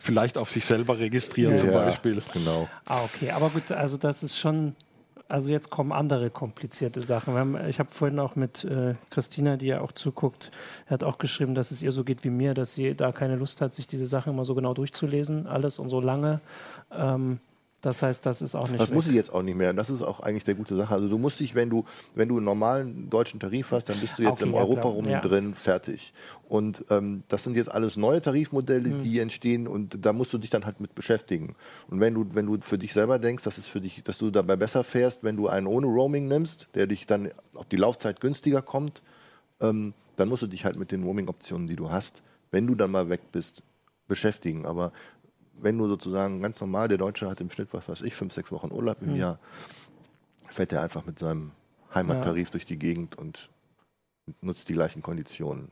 [0.00, 2.22] vielleicht auf sich selber registrieren ja, zum Beispiel.
[2.32, 2.68] Genau.
[2.86, 4.74] Ah, okay, aber gut, also das ist schon
[5.32, 7.32] also jetzt kommen andere komplizierte Sachen.
[7.32, 10.50] Haben, ich habe vorhin auch mit äh, Christina, die ja auch zuguckt,
[10.86, 13.62] hat auch geschrieben, dass es ihr so geht wie mir, dass sie da keine Lust
[13.62, 16.42] hat, sich diese Sachen immer so genau durchzulesen, alles und so lange.
[16.94, 17.40] Ähm,
[17.82, 18.80] das heißt, das ist auch nicht.
[18.80, 18.94] Das weg.
[18.94, 19.72] muss ich jetzt auch nicht mehr.
[19.72, 20.94] Das ist auch eigentlich der gute Sache.
[20.94, 21.84] Also du musst dich, wenn du,
[22.14, 25.08] wenn du einen normalen deutschen Tarif hast, dann bist du jetzt okay, im ja, Europarum
[25.08, 25.20] ja.
[25.20, 26.12] drin, fertig.
[26.48, 29.02] Und ähm, das sind jetzt alles neue Tarifmodelle, mhm.
[29.02, 31.56] die entstehen und da musst du dich dann halt mit beschäftigen.
[31.90, 34.30] Und wenn du, wenn du für dich selber denkst, dass es für dich, dass du
[34.30, 38.20] dabei besser fährst, wenn du einen ohne Roaming nimmst, der dich dann auf die Laufzeit
[38.20, 39.02] günstiger kommt,
[39.60, 42.22] ähm, dann musst du dich halt mit den Roaming-Optionen, die du hast,
[42.52, 43.64] wenn du dann mal weg bist,
[44.06, 44.66] beschäftigen.
[44.66, 44.92] Aber
[45.62, 48.50] wenn du sozusagen ganz normal, der Deutsche hat im Schnitt, was weiß ich, fünf, sechs
[48.52, 49.16] Wochen Urlaub im mhm.
[49.16, 49.38] Jahr,
[50.48, 51.52] fährt er einfach mit seinem
[51.94, 52.52] Heimattarif ja.
[52.52, 53.48] durch die Gegend und
[54.40, 55.70] nutzt die gleichen Konditionen.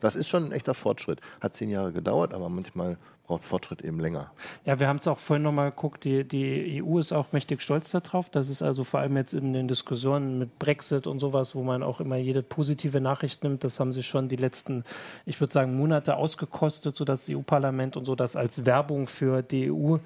[0.00, 1.20] Das ist schon ein echter Fortschritt.
[1.40, 2.96] Hat zehn Jahre gedauert, aber manchmal
[3.28, 4.32] braucht Fortschritt eben länger.
[4.64, 7.90] Ja, wir haben es auch vorhin nochmal geguckt, die, die EU ist auch mächtig stolz
[7.90, 8.30] darauf.
[8.30, 11.82] Das ist also vor allem jetzt in den Diskussionen mit Brexit und sowas, wo man
[11.82, 14.82] auch immer jede positive Nachricht nimmt, das haben sie schon die letzten,
[15.26, 19.70] ich würde sagen, Monate ausgekostet, sodass das EU-Parlament und so das als Werbung für die
[19.70, 19.98] EU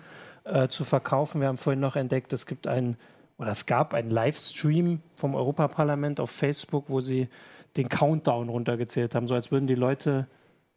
[0.44, 1.40] äh, zu verkaufen.
[1.40, 2.96] Wir haben vorhin noch entdeckt, es gibt einen,
[3.38, 7.28] oder es gab einen Livestream vom Europaparlament auf Facebook, wo sie
[7.76, 10.26] den Countdown runtergezählt haben, so als würden die Leute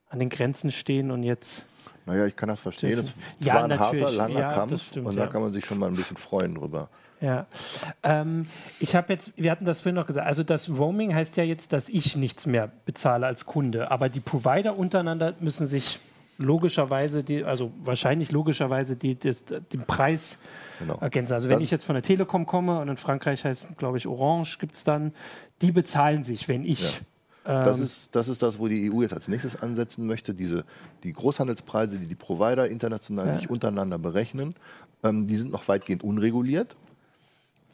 [0.10, 1.66] an den Grenzen stehen und jetzt.
[2.06, 2.98] Naja, ich kann das verstehen.
[2.98, 5.28] Das ja, war ein harter, langer ja, Kampf stimmt, und da ja.
[5.28, 6.90] kann man sich schon mal ein bisschen freuen drüber.
[7.22, 7.48] Ja,
[8.04, 8.46] ähm,
[8.80, 11.74] ich habe jetzt, wir hatten das vorhin noch gesagt, also das Roaming heißt ja jetzt,
[11.74, 16.00] dass ich nichts mehr bezahle als Kunde, aber die Provider untereinander müssen sich
[16.38, 19.34] logischerweise, die, also wahrscheinlich logischerweise die, die,
[19.74, 20.40] den Preis
[20.80, 20.98] genau.
[21.00, 21.34] ergänzen.
[21.34, 24.08] Also wenn das ich jetzt von der Telekom komme und in Frankreich heißt, glaube ich,
[24.08, 25.14] Orange gibt es dann,
[25.62, 26.84] die bezahlen sich, wenn ich.
[26.84, 27.64] Ja.
[27.64, 30.34] Das, ähm, ist, das ist das, wo die EU jetzt als nächstes ansetzen möchte.
[30.34, 30.66] Diese,
[31.04, 33.36] die Großhandelspreise, die die Provider international ja.
[33.36, 34.56] sich untereinander berechnen,
[35.04, 36.76] ähm, die sind noch weitgehend unreguliert.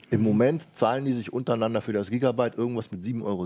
[0.09, 0.23] Im.
[0.23, 3.45] Moment zahlen die sich untereinander für das Gigabyte irgendwas mit 7,70 Euro.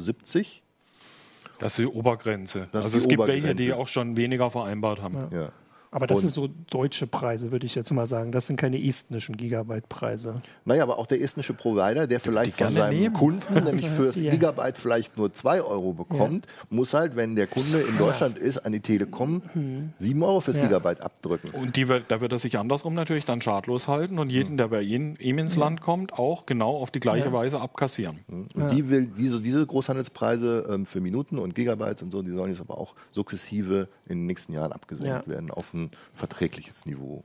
[1.59, 2.67] Das ist die Obergrenze.
[2.71, 3.47] Das also es gibt Obergrenze.
[3.49, 5.27] welche, die auch schon weniger vereinbart haben.
[5.31, 5.41] Ja.
[5.41, 5.49] ja.
[5.95, 8.33] Aber das sind so deutsche Preise, würde ich jetzt mal sagen.
[8.33, 10.41] Das sind keine estnischen Gigabyte-Preise.
[10.65, 13.15] Naja, aber auch der estnische Provider, der vielleicht von seinem nehmen.
[13.15, 14.29] Kunden nämlich fürs ja.
[14.29, 16.51] Gigabyte vielleicht nur 2 Euro bekommt, ja.
[16.69, 19.93] muss halt, wenn der Kunde in Deutschland ist, an die Telekom mhm.
[19.99, 20.63] 7 Euro fürs ja.
[20.63, 21.51] Gigabyte abdrücken.
[21.51, 24.57] Und die, da wird er sich andersrum natürlich dann schadlos halten und jeden, mhm.
[24.57, 28.19] der bei ihm, ihm ins Land kommt, auch genau auf die gleiche Weise abkassieren.
[28.27, 28.47] Mhm.
[28.53, 32.51] Und die will diese, diese Großhandelspreise ähm, für Minuten und Gigabytes und so, die sollen
[32.51, 37.23] jetzt aber auch sukzessive in den nächsten Jahren abgesenkt werden auf ein verträgliches Niveau.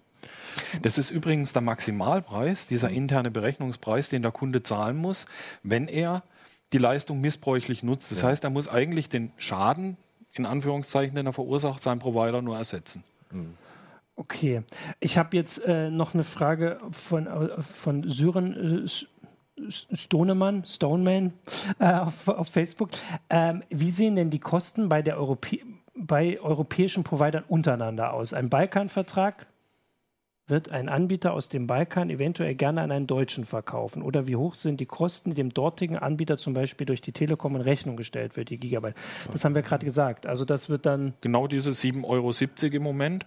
[0.83, 5.27] Das ist übrigens der Maximalpreis, dieser interne Berechnungspreis, den der Kunde zahlen muss,
[5.63, 6.23] wenn er
[6.73, 8.13] die Leistung missbräuchlich nutzt.
[8.13, 8.29] Das ja.
[8.29, 9.97] heißt, er muss eigentlich den Schaden,
[10.33, 13.03] in Anführungszeichen, den er verursacht, seinem Provider nur ersetzen.
[13.31, 13.55] Mhm.
[14.17, 14.63] Okay.
[15.01, 21.33] Ich habe jetzt äh, noch eine Frage von, äh, von Syren äh, Stonemann, Stoneman
[21.79, 22.91] äh, auf, auf, Facebook.
[23.31, 25.61] Ähm, wie sehen denn die Kosten bei der Europä
[26.11, 28.35] bei europäischen Providern untereinander aus?
[28.35, 29.47] Ein Balkanvertrag
[30.49, 34.03] wird ein Anbieter aus dem Balkan eventuell gerne an einen Deutschen verkaufen?
[34.03, 37.55] Oder wie hoch sind die Kosten, die dem dortigen Anbieter zum Beispiel durch die Telekom
[37.55, 38.97] in Rechnung gestellt wird, die Gigabyte?
[39.31, 40.27] Das haben wir gerade gesagt.
[40.27, 41.15] Also das wird dann...
[41.21, 43.27] Genau diese 7,70 Euro im Moment.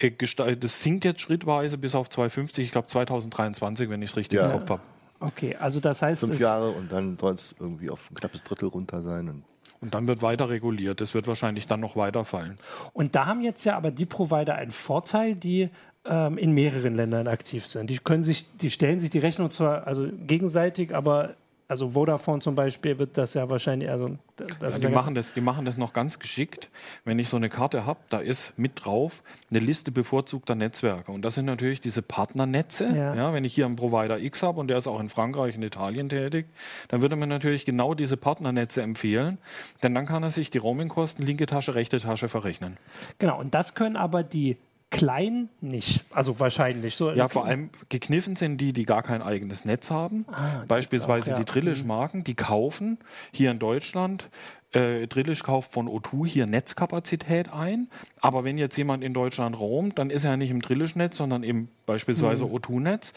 [0.00, 0.10] Äh,
[0.56, 4.46] das sinkt jetzt schrittweise bis auf 2,50, ich glaube 2023, wenn ich es richtig ja.
[4.46, 4.82] im Kopf habe.
[5.20, 6.18] Okay, also das heißt...
[6.18, 9.44] Fünf Jahre und dann soll es irgendwie auf ein knappes Drittel runter sein.
[9.86, 11.00] Und dann wird weiter reguliert.
[11.00, 12.58] Das wird wahrscheinlich dann noch weiterfallen.
[12.92, 15.70] Und da haben jetzt ja aber die Provider einen Vorteil, die
[16.04, 17.88] ähm, in mehreren Ländern aktiv sind.
[17.88, 21.34] Die können sich, die stellen sich die Rechnung zwar also gegenseitig, aber
[21.68, 24.16] also Vodafone zum Beispiel wird das ja wahrscheinlich, also
[24.60, 26.68] ja, die, machen das, die machen das noch ganz geschickt.
[27.04, 31.10] Wenn ich so eine Karte habe, da ist mit drauf eine Liste bevorzugter Netzwerke.
[31.10, 32.86] Und das sind natürlich diese Partnernetze.
[32.94, 33.14] Ja.
[33.14, 35.62] ja wenn ich hier einen Provider X habe und der ist auch in Frankreich und
[35.62, 36.46] Italien tätig,
[36.88, 39.38] dann würde man natürlich genau diese Partnernetze empfehlen.
[39.82, 42.76] Denn dann kann er sich die Roamingkosten linke Tasche, rechte Tasche verrechnen.
[43.18, 44.56] Genau, und das können aber die
[44.96, 46.04] klein nicht.
[46.10, 46.96] Also wahrscheinlich.
[46.96, 50.24] So ja, vor allem gekniffen sind die, die gar kein eigenes Netz haben.
[50.28, 51.44] Ah, Beispielsweise auch, ja.
[51.44, 52.98] die Drillisch-Marken, die kaufen
[53.32, 54.28] hier in Deutschland
[54.76, 57.88] äh, Drillisch kauft von O2 hier Netzkapazität ein.
[58.20, 61.42] Aber wenn jetzt jemand in Deutschland roamt, dann ist er ja nicht im Drillisch-Netz, sondern
[61.42, 62.52] im beispielsweise mhm.
[62.52, 63.12] O2-Netz.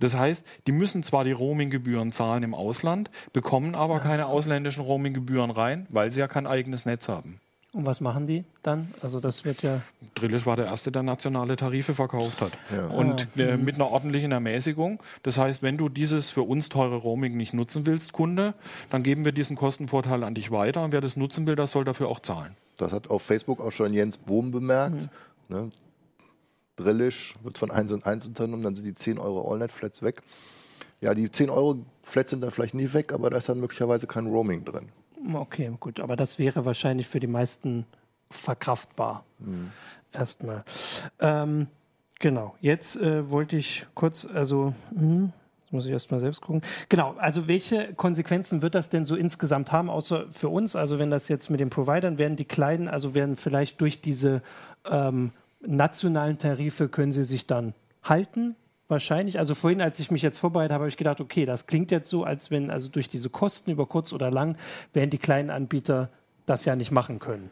[0.00, 5.50] Das heißt, die müssen zwar die Roaming-Gebühren zahlen im Ausland, bekommen aber keine ausländischen Roaming-Gebühren
[5.50, 7.40] rein, weil sie ja kein eigenes Netz haben.
[7.74, 8.92] Und was machen die dann?
[9.00, 9.80] Also das wird ja.
[10.14, 12.52] Drillisch war der erste, der nationale Tarife verkauft hat.
[12.70, 12.88] Ja.
[12.88, 13.64] Und ah, äh, mhm.
[13.64, 15.02] mit einer ordentlichen Ermäßigung.
[15.22, 18.52] Das heißt, wenn du dieses für uns teure Roaming nicht nutzen willst, Kunde,
[18.90, 20.84] dann geben wir diesen Kostenvorteil an dich weiter.
[20.84, 22.56] Und wer das nutzen will, das soll dafür auch zahlen.
[22.76, 25.08] Das hat auf Facebook auch schon Jens Bohm bemerkt.
[25.48, 25.56] Mhm.
[25.56, 25.70] Ne?
[26.76, 30.22] Drillisch wird von 1 und 1 unternommen, dann sind die 10 Euro Allnet-Flats weg.
[31.00, 34.06] Ja, die 10 Euro Flats sind dann vielleicht nicht weg, aber da ist dann möglicherweise
[34.06, 34.88] kein Roaming drin.
[35.34, 37.86] Okay, gut, aber das wäre wahrscheinlich für die meisten
[38.30, 39.24] verkraftbar.
[39.38, 39.70] Mhm.
[40.12, 40.64] Erstmal.
[41.20, 41.68] Ähm,
[42.18, 45.30] genau, jetzt äh, wollte ich kurz, also, mh,
[45.70, 46.62] muss ich erstmal selbst gucken.
[46.88, 50.76] Genau, also welche Konsequenzen wird das denn so insgesamt haben, außer für uns?
[50.76, 54.42] Also wenn das jetzt mit den Providern werden, die kleinen, also werden vielleicht durch diese
[54.84, 55.30] ähm,
[55.66, 58.54] nationalen Tarife, können sie sich dann halten?
[58.92, 59.40] Wahrscheinlich.
[59.40, 62.08] Also vorhin, als ich mich jetzt vorbereitet habe, habe ich gedacht, okay, das klingt jetzt
[62.08, 64.56] so, als wenn also durch diese Kosten über kurz oder lang
[64.92, 66.10] werden die kleinen Anbieter
[66.46, 67.50] das ja nicht machen können.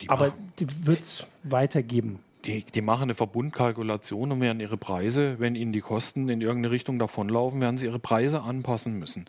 [0.00, 2.20] Die Aber die wird es weitergeben.
[2.46, 6.72] Die, die machen eine Verbundkalkulation und werden ihre Preise, wenn ihnen die Kosten in irgendeine
[6.72, 9.26] Richtung davonlaufen, werden sie ihre Preise anpassen müssen.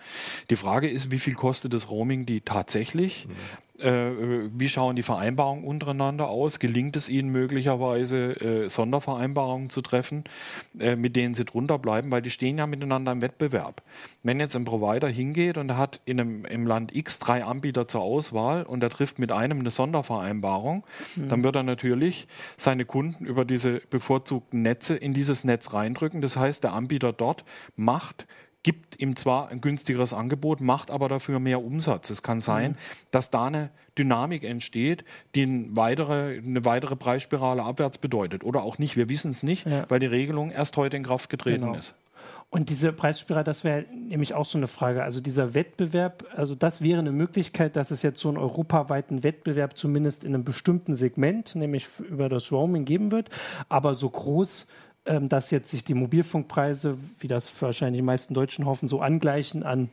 [0.49, 3.27] Die Frage ist, wie viel kostet das Roaming die tatsächlich?
[3.27, 3.31] Mhm.
[3.81, 6.59] Äh, wie schauen die Vereinbarungen untereinander aus?
[6.59, 10.23] Gelingt es ihnen möglicherweise, äh, Sondervereinbarungen zu treffen,
[10.79, 12.11] äh, mit denen sie drunter bleiben?
[12.11, 13.81] Weil die stehen ja miteinander im Wettbewerb.
[14.23, 17.87] Wenn jetzt ein Provider hingeht und er hat in einem, im Land X drei Anbieter
[17.87, 20.83] zur Auswahl und er trifft mit einem eine Sondervereinbarung,
[21.15, 21.27] mhm.
[21.27, 26.21] dann wird er natürlich seine Kunden über diese bevorzugten Netze in dieses Netz reindrücken.
[26.21, 28.27] Das heißt, der Anbieter dort macht
[28.63, 32.09] gibt ihm zwar ein günstigeres Angebot, macht aber dafür mehr Umsatz.
[32.09, 32.75] Es kann sein, mhm.
[33.11, 35.03] dass da eine Dynamik entsteht,
[35.35, 38.43] die eine weitere, eine weitere Preisspirale abwärts bedeutet.
[38.43, 39.85] Oder auch nicht, wir wissen es nicht, ja.
[39.89, 41.77] weil die Regelung erst heute in Kraft getreten genau.
[41.77, 41.95] ist.
[42.53, 45.03] Und diese Preisspirale, das wäre nämlich auch so eine Frage.
[45.03, 49.77] Also dieser Wettbewerb, also das wäre eine Möglichkeit, dass es jetzt so einen europaweiten Wettbewerb
[49.77, 53.29] zumindest in einem bestimmten Segment, nämlich über das Roaming geben wird.
[53.69, 54.67] Aber so groß
[55.05, 59.63] ähm, dass jetzt sich die Mobilfunkpreise, wie das wahrscheinlich die meisten Deutschen hoffen, so angleichen
[59.63, 59.89] an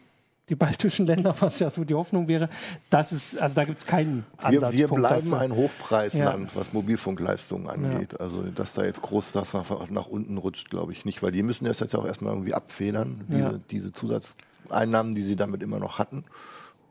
[0.49, 2.49] die baltischen Länder, was ja so die Hoffnung wäre.
[2.91, 5.41] Das ist, also da gibt es keinen Ansatzpunkt Wir, wir bleiben dafür.
[5.41, 6.61] ein Hochpreisland, ja.
[6.61, 8.13] was Mobilfunkleistungen angeht.
[8.13, 8.21] Ja.
[8.21, 11.43] Also dass da jetzt groß das nach, nach unten rutscht, glaube ich nicht, weil die
[11.43, 13.61] müssen das jetzt auch erstmal irgendwie abfedern, diese, ja.
[13.71, 16.25] diese Zusatzeinnahmen, die sie damit immer noch hatten.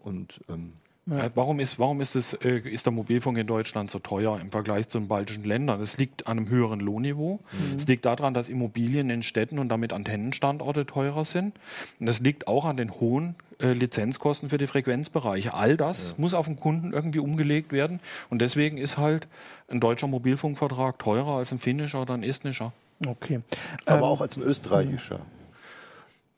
[0.03, 0.73] Und ähm,
[1.09, 1.25] ja.
[1.25, 4.51] Äh, warum, ist, warum ist, es, äh, ist der Mobilfunk in Deutschland so teuer im
[4.51, 5.81] Vergleich zu den baltischen Ländern?
[5.81, 7.39] Es liegt an einem höheren Lohnniveau.
[7.51, 7.77] Mhm.
[7.77, 11.55] Es liegt daran, dass Immobilien in Städten und damit Antennenstandorte teurer sind.
[11.99, 15.53] Und es liegt auch an den hohen äh, Lizenzkosten für die Frequenzbereiche.
[15.53, 16.15] All das ja.
[16.21, 17.99] muss auf den Kunden irgendwie umgelegt werden.
[18.29, 19.27] Und deswegen ist halt
[19.69, 22.73] ein deutscher Mobilfunkvertrag teurer als ein finnischer oder ein estnischer.
[23.05, 23.41] Okay.
[23.85, 25.21] Aber ähm, auch als ein österreichischer.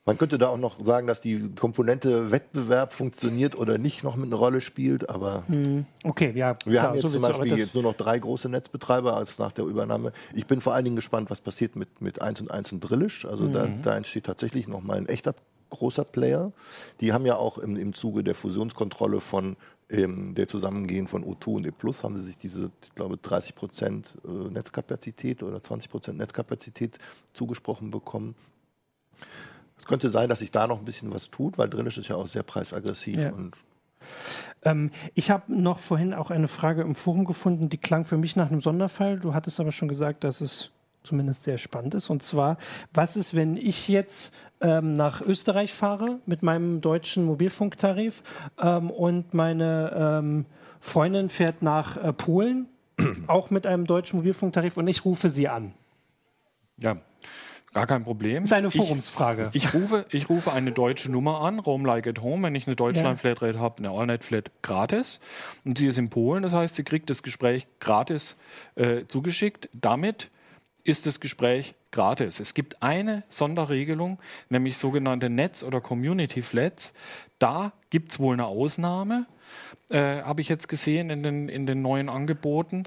[0.06, 4.26] Man könnte da auch noch sagen, dass die Komponente Wettbewerb funktioniert oder nicht noch mit
[4.26, 7.82] einer Rolle spielt, aber hm, okay, ja, wir klar, haben jetzt zum Beispiel jetzt nur
[7.82, 10.12] noch drei große Netzbetreiber als nach der Übernahme.
[10.34, 13.26] Ich bin vor allen Dingen gespannt, was passiert mit, mit 1 und 1 und Drillisch.
[13.26, 13.52] Also mhm.
[13.52, 15.34] da, da entsteht tatsächlich noch mal ein echter
[15.68, 16.52] großer Player.
[17.00, 19.56] Die haben ja auch im, im Zuge der Fusionskontrolle von
[19.90, 23.54] ähm, der Zusammengehen von O2 und E Plus haben sie sich diese, ich glaube, 30
[23.54, 26.98] Prozent äh, Netzkapazität oder 20 Prozent Netzkapazität
[27.34, 28.34] zugesprochen bekommen.
[29.80, 32.16] Es könnte sein, dass sich da noch ein bisschen was tut, weil Drillisch ist ja
[32.16, 33.18] auch sehr preisaggressiv.
[33.18, 33.32] Ja.
[33.32, 33.56] Und
[34.62, 38.36] ähm, ich habe noch vorhin auch eine Frage im Forum gefunden, die klang für mich
[38.36, 39.18] nach einem Sonderfall.
[39.18, 40.70] Du hattest aber schon gesagt, dass es
[41.02, 42.10] zumindest sehr spannend ist.
[42.10, 42.58] Und zwar,
[42.92, 48.22] was ist, wenn ich jetzt ähm, nach Österreich fahre mit meinem deutschen Mobilfunktarif
[48.60, 50.44] ähm, und meine ähm,
[50.78, 52.68] Freundin fährt nach äh, Polen,
[53.28, 55.72] auch mit einem deutschen Mobilfunktarif und ich rufe sie an.
[56.76, 56.98] Ja,
[57.72, 58.42] Gar kein Problem.
[58.42, 59.50] Das ist eine Forumsfrage.
[59.52, 62.66] Ich, ich, rufe, ich rufe eine deutsche Nummer an, Roam Like at Home, wenn ich
[62.66, 65.20] eine Deutschland-Flatrate habe, eine Allnet-Flat gratis.
[65.64, 68.38] Und sie ist in Polen, das heißt, sie kriegt das Gespräch gratis
[68.74, 69.68] äh, zugeschickt.
[69.72, 70.30] Damit
[70.82, 72.40] ist das Gespräch gratis.
[72.40, 76.94] Es gibt eine Sonderregelung, nämlich sogenannte Netz- oder Community-Flats.
[77.38, 79.26] Da gibt es wohl eine Ausnahme,
[79.90, 82.84] äh, habe ich jetzt gesehen in den, in den neuen Angeboten,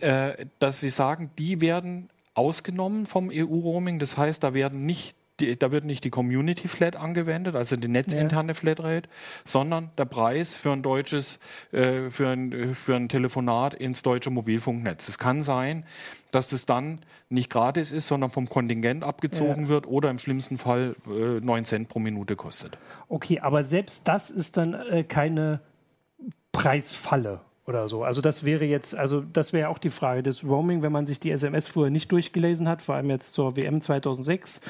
[0.00, 3.98] äh, dass sie sagen, die werden ausgenommen vom EU-Roaming.
[3.98, 7.88] Das heißt, da werden nicht die, da wird nicht die Community Flat angewendet, also die
[7.88, 8.54] netzinterne ja.
[8.54, 9.08] Flatrate,
[9.44, 11.38] sondern der Preis für ein deutsches,
[11.70, 15.08] äh, für, ein, für ein Telefonat ins deutsche Mobilfunknetz.
[15.08, 15.84] Es kann sein,
[16.30, 19.68] dass das dann nicht gratis ist, sondern vom Kontingent abgezogen ja.
[19.68, 22.76] wird oder im schlimmsten Fall äh, 9 Cent pro Minute kostet.
[23.08, 25.60] Okay, aber selbst das ist dann äh, keine
[26.52, 28.02] Preisfalle oder so.
[28.02, 31.20] Also das wäre jetzt, also das wäre auch die Frage des Roaming, wenn man sich
[31.20, 34.62] die SMS früher nicht durchgelesen hat, vor allem jetzt zur WM 2006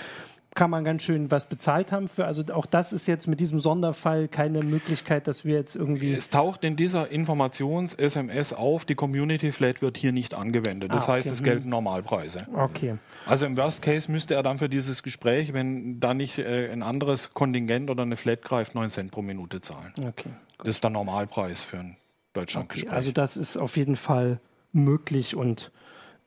[0.55, 2.25] kann man ganz schön was bezahlt haben für.
[2.25, 6.13] Also auch das ist jetzt mit diesem Sonderfall keine Möglichkeit, dass wir jetzt irgendwie.
[6.13, 10.91] Es taucht in dieser Informations-SMS auf, die Community Flat wird hier nicht angewendet.
[10.93, 11.19] Das ah, okay.
[11.19, 12.49] heißt, es gelten Normalpreise.
[12.53, 12.97] Okay.
[13.27, 16.83] Also im Worst Case müsste er dann für dieses Gespräch, wenn da nicht äh, ein
[16.83, 19.93] anderes Kontingent oder eine Flat greift, 9 Cent pro Minute zahlen.
[19.97, 20.31] Okay.
[20.57, 20.67] Gut.
[20.67, 21.97] Das ist der Normalpreis für ein
[22.39, 22.89] Deutschlandgespräch.
[22.89, 24.41] Okay, also das ist auf jeden Fall
[24.73, 25.71] möglich und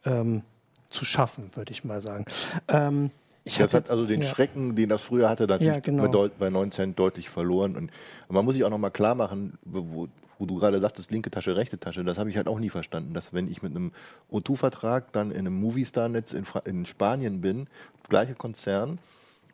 [0.06, 0.44] ähm,
[0.90, 2.26] zu schaffen, würde ich mal sagen.
[2.68, 3.12] Ähm,
[3.58, 4.28] das hat also den ja.
[4.28, 6.30] Schrecken, den das früher hatte, natürlich ja, genau.
[6.38, 7.76] bei 9 Cent deutlich verloren.
[7.76, 7.92] Und
[8.30, 11.80] man muss sich auch nochmal klar machen, wo, wo du gerade sagtest, linke Tasche, rechte
[11.80, 13.94] Tasche, das habe ich halt auch nie verstanden, dass wenn ich mit einem
[14.32, 17.68] O2-Vertrag dann in einem Movistar-Netz in, in, Spanien bin,
[18.10, 19.00] gleiche Konzern,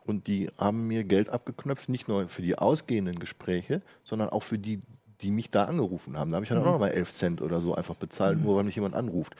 [0.04, 4.58] und die haben mir Geld abgeknöpft, nicht nur für die ausgehenden Gespräche, sondern auch für
[4.58, 4.80] die,
[5.20, 6.30] die mich da angerufen haben.
[6.30, 6.64] Da habe ich dann mhm.
[6.64, 8.44] auch nochmal 11 Cent oder so einfach bezahlt, mhm.
[8.44, 9.34] nur weil mich jemand anruft.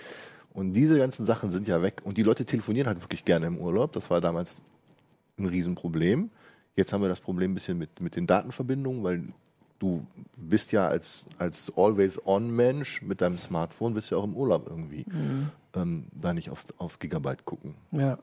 [0.52, 2.00] Und diese ganzen Sachen sind ja weg.
[2.04, 3.92] Und die Leute telefonieren halt wirklich gerne im Urlaub.
[3.92, 4.62] Das war damals
[5.38, 6.30] ein Riesenproblem.
[6.74, 9.22] Jetzt haben wir das Problem ein bisschen mit, mit den Datenverbindungen, weil
[9.78, 15.04] du bist ja als, als Always-On-Mensch mit deinem Smartphone, bist ja auch im Urlaub irgendwie.
[15.08, 15.50] Mhm.
[15.74, 17.74] Ähm, da nicht aufs, aufs Gigabyte gucken.
[17.92, 18.18] Ja.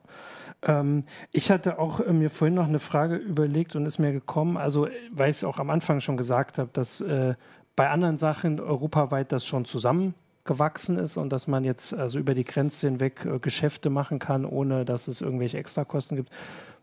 [0.62, 4.56] Ähm, ich hatte auch äh, mir vorhin noch eine Frage überlegt und ist mir gekommen,
[4.56, 7.34] also weil ich es auch am Anfang schon gesagt habe, dass äh,
[7.76, 10.14] bei anderen Sachen europaweit das schon zusammen
[10.44, 14.44] gewachsen ist und dass man jetzt also über die Grenze hinweg äh, Geschäfte machen kann,
[14.44, 16.30] ohne dass es irgendwelche Extrakosten gibt.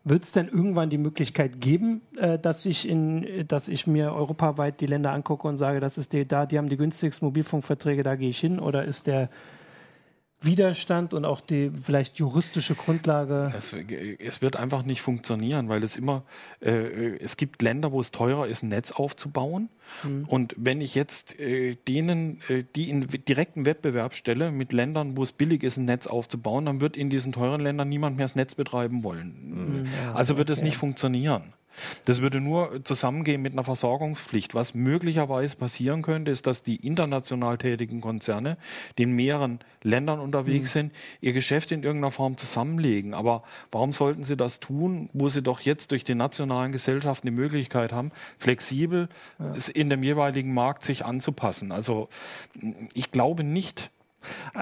[0.06, 4.82] Wird es denn irgendwann die Möglichkeit geben, äh, dass ich in, dass ich mir europaweit
[4.82, 8.16] die Länder angucke und sage, das ist die, da, die haben die günstigsten Mobilfunkverträge, da
[8.16, 8.60] gehe ich hin?
[8.60, 9.30] Oder ist der
[10.46, 13.54] Widerstand und auch die vielleicht juristische Grundlage?
[13.58, 13.74] Es,
[14.20, 16.24] es wird einfach nicht funktionieren, weil es immer,
[16.62, 19.70] äh, es gibt Länder, wo es teurer ist, ein Netz aufzubauen.
[20.04, 20.26] Mhm.
[20.28, 25.24] Und wenn ich jetzt äh, denen, äh, die in direkten Wettbewerb stelle mit Ländern, wo
[25.24, 28.36] es billig ist, ein Netz aufzubauen, dann wird in diesen teuren Ländern niemand mehr das
[28.36, 29.84] Netz betreiben wollen.
[29.84, 29.88] Mhm.
[30.14, 31.54] Also wird es nicht funktionieren.
[32.06, 34.56] Das würde nur zusammengehen mit einer Versorgungspflicht.
[34.56, 38.58] Was möglicherweise passieren könnte, ist, dass die international tätigen Konzerne,
[38.98, 40.80] die in mehreren Ländern unterwegs mhm.
[40.80, 43.14] sind, ihr Geschäft in irgendeiner Form zusammenlegen.
[43.14, 47.34] Aber warum sollten sie das tun, wo sie doch jetzt durch die nationalen Gesellschaften die
[47.34, 49.10] Möglichkeit haben, flexibel
[49.40, 49.54] ja.
[49.74, 51.72] in dem jeweiligen Markt sich anzupassen?
[51.72, 52.10] Also
[52.94, 53.92] ich glaube nicht,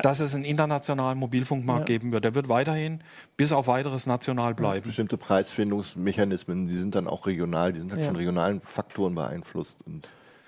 [0.02, 1.98] dass es einen internationalen Mobilfunkmarkt ja.
[1.98, 2.24] geben wird.
[2.24, 3.02] Der wird weiterhin
[3.38, 4.86] bis auf weiteres national bleiben.
[4.86, 8.08] Bestimmte Preisfindungsmechanismen, die sind dann auch regional, die sind halt ja.
[8.08, 9.80] von regionalen Faktoren beeinflusst.
[9.86, 10.08] Und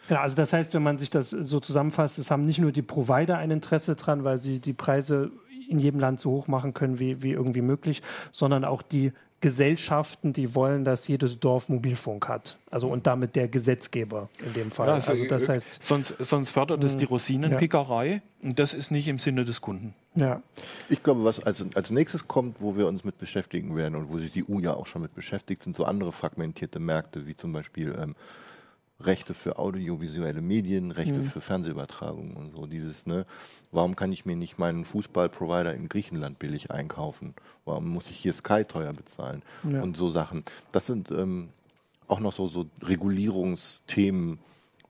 [0.09, 2.81] ja, also das heißt, wenn man sich das so zusammenfasst, es haben nicht nur die
[2.81, 5.31] Provider ein Interesse dran, weil sie die Preise
[5.69, 10.31] in jedem Land so hoch machen können, wie, wie irgendwie möglich, sondern auch die Gesellschaften,
[10.31, 12.57] die wollen, dass jedes Dorf Mobilfunk hat.
[12.71, 14.87] Also und damit der Gesetzgeber in dem Fall.
[14.87, 18.47] Ja, also, also das heißt, sonst, sonst fördert es die hm, Rosinenpickerei ja.
[18.47, 19.95] und das ist nicht im Sinne des Kunden.
[20.15, 20.41] Ja.
[20.87, 24.17] Ich glaube, was als, als nächstes kommt, wo wir uns mit beschäftigen werden und wo
[24.17, 27.51] sich die EU ja auch schon mit beschäftigt, sind so andere fragmentierte Märkte, wie zum
[27.51, 28.15] Beispiel ähm,
[28.99, 31.25] Rechte für audiovisuelle Medien, Rechte mhm.
[31.25, 32.67] für Fernsehübertragungen und so.
[32.67, 33.25] Dieses, ne,
[33.71, 37.33] warum kann ich mir nicht meinen Fußballprovider in Griechenland billig einkaufen?
[37.65, 39.41] Warum muss ich hier Sky teuer bezahlen?
[39.69, 39.81] Ja.
[39.81, 40.43] Und so Sachen.
[40.71, 41.49] Das sind ähm,
[42.07, 44.39] auch noch so, so Regulierungsthemen,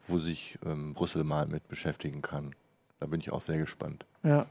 [0.08, 2.54] wo sich ähm, Brüssel mal mit beschäftigen kann.
[3.04, 4.06] Da bin ich auch sehr gespannt.
[4.24, 4.46] Ja.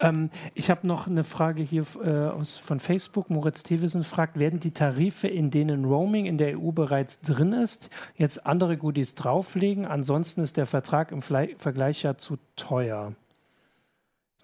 [0.00, 3.28] Ähm, ich habe noch eine Frage hier äh, aus, von Facebook.
[3.28, 7.90] Moritz Thewissen fragt, werden die Tarife, in denen Roaming in der EU bereits drin ist,
[8.16, 9.84] jetzt andere Goodies drauflegen?
[9.84, 13.12] Ansonsten ist der Vertrag im Fle Vergleich ja zu teuer.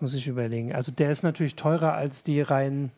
[0.01, 0.75] muss ich überlegen.
[0.75, 2.93] Also der ist natürlich teurer als die rein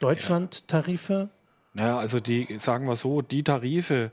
[0.00, 1.28] Deutschland-Tarife.
[1.74, 4.12] Naja, also die, sagen wir so, die Tarife,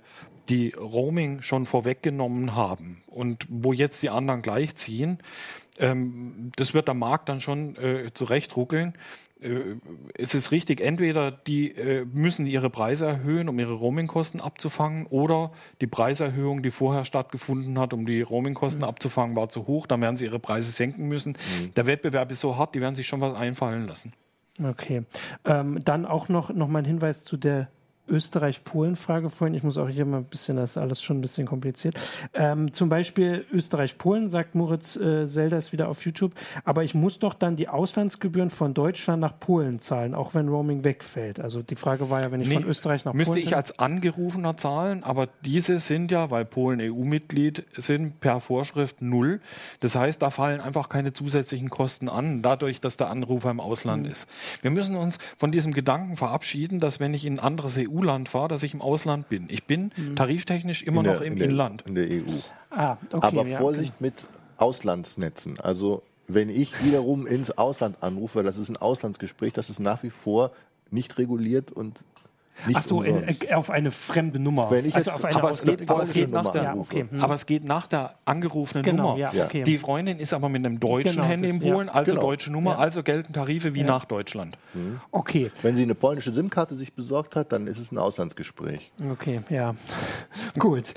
[0.50, 5.20] die Roaming schon vorweggenommen haben und wo jetzt die anderen gleichziehen,
[5.80, 8.94] ähm, das wird der Markt dann schon äh, zurechtruckeln.
[9.42, 9.78] Äh,
[10.16, 15.52] es ist richtig, entweder die äh, müssen ihre Preise erhöhen, um ihre Roamingkosten abzufangen, oder
[15.82, 18.90] die Preiserhöhung, die vorher stattgefunden hat, um die Roamingkosten mhm.
[18.90, 19.88] abzufangen, war zu hoch.
[19.88, 21.34] Dann werden sie ihre Preise senken müssen.
[21.34, 21.74] Mhm.
[21.76, 24.14] Der Wettbewerb ist so hart, die werden sich schon was einfallen lassen.
[24.62, 25.04] Okay.
[25.46, 27.70] Ähm, dann auch noch, noch mal ein Hinweis zu der
[28.10, 29.56] Österreich-Polen-Frage vorhin.
[29.56, 31.96] Ich muss auch hier mal ein bisschen, das ist alles schon ein bisschen kompliziert.
[32.34, 37.20] Ähm, zum Beispiel Österreich-Polen, sagt Moritz äh, Zelda ist wieder auf YouTube, aber ich muss
[37.20, 41.40] doch dann die Auslandsgebühren von Deutschland nach Polen zahlen, auch wenn Roaming wegfällt.
[41.40, 43.44] Also die Frage war ja, wenn ich nee, von Österreich nach müsste Polen.
[43.44, 49.02] Müsste ich als Angerufener zahlen, aber diese sind ja, weil Polen EU-Mitglied sind, per Vorschrift
[49.02, 49.42] null.
[49.80, 54.06] Das heißt, da fallen einfach keine zusätzlichen Kosten an, dadurch, dass der Anrufer im Ausland
[54.06, 54.12] mhm.
[54.12, 54.28] ist.
[54.62, 58.34] Wir müssen uns von diesem Gedanken verabschieden, dass wenn ich in ein anderes EU EU-Land
[58.34, 59.48] war, dass ich im Ausland bin.
[59.50, 60.16] Ich bin mhm.
[60.16, 61.84] tariftechnisch immer der, noch im in der, Inland.
[61.86, 62.24] In der EU.
[62.70, 64.04] Ah, okay, Aber ja, Vorsicht okay.
[64.06, 64.14] mit
[64.58, 65.60] Auslandsnetzen.
[65.60, 70.10] Also wenn ich wiederum ins Ausland anrufe, das ist ein Auslandsgespräch, das ist nach wie
[70.10, 70.52] vor
[70.92, 72.04] nicht reguliert und
[72.68, 74.70] nicht Ach so, in, auf eine fremde Nummer.
[74.72, 77.06] Wenn ich also auf eine aber, es geht, aber, es geht nach der, ja, okay.
[77.10, 77.22] hm.
[77.22, 79.34] aber es geht nach der angerufenen genau, Nummer.
[79.34, 79.64] Ja, okay.
[79.64, 82.22] Die Freundin ist aber mit einem deutschen genau, Handy in Polen, also genau.
[82.22, 84.58] deutsche Nummer, also gelten Tarife wie nach Deutschland.
[84.74, 85.00] Hm.
[85.12, 85.52] Okay.
[85.62, 88.92] Wenn sie eine polnische SIM-Karte sich besorgt hat, dann ist es ein Auslandsgespräch.
[89.12, 89.76] Okay, ja.
[90.60, 90.94] Gut.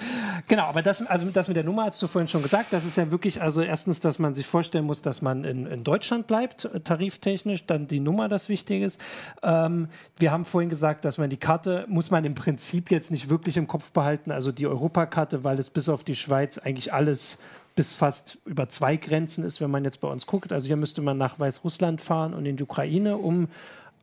[0.49, 2.73] Genau, aber das, also das mit der Nummer hast du vorhin schon gesagt.
[2.73, 5.85] Das ist ja wirklich, also erstens, dass man sich vorstellen muss, dass man in, in
[5.85, 9.01] Deutschland bleibt, tariftechnisch, dann die Nummer das Wichtige ist.
[9.43, 13.11] Ähm, wir haben vorhin gesagt, dass man die Karte Karte muss man im Prinzip jetzt
[13.11, 14.31] nicht wirklich im Kopf behalten.
[14.31, 17.39] Also die Europakarte, weil es bis auf die Schweiz eigentlich alles
[17.77, 20.51] bis fast über zwei Grenzen ist, wenn man jetzt bei uns guckt.
[20.51, 23.49] Also hier müsste man nach Weißrussland fahren und in die Ukraine, um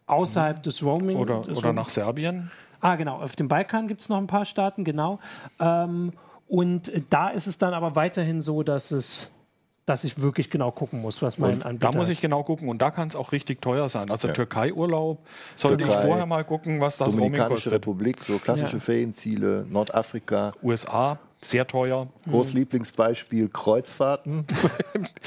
[0.05, 1.17] außerhalb des Roaming.
[1.17, 2.51] Oder, des oder nach Serbien.
[2.81, 3.15] Ah, genau.
[3.15, 5.17] Auf dem Balkan gibt es noch ein paar Staaten, genau.
[5.59, 6.13] Ähm,
[6.47, 9.31] und da ist es dann aber weiterhin so, dass es
[9.89, 11.91] dass ich wirklich genau gucken muss, was mein Anbieter...
[11.91, 14.11] Da muss ich genau gucken und da kann es auch richtig teuer sein.
[14.11, 14.33] Also ja.
[14.33, 15.25] Türkei-Urlaub
[15.55, 17.73] sollte Türkei, ich vorher mal gucken, was das Dominikanische Roaming kostet.
[17.73, 18.79] Republik, so klassische ja.
[18.79, 20.51] Ferienziele, Nordafrika.
[20.61, 22.07] USA, sehr teuer.
[22.29, 24.45] Großes Lieblingsbeispiel Kreuzfahrten.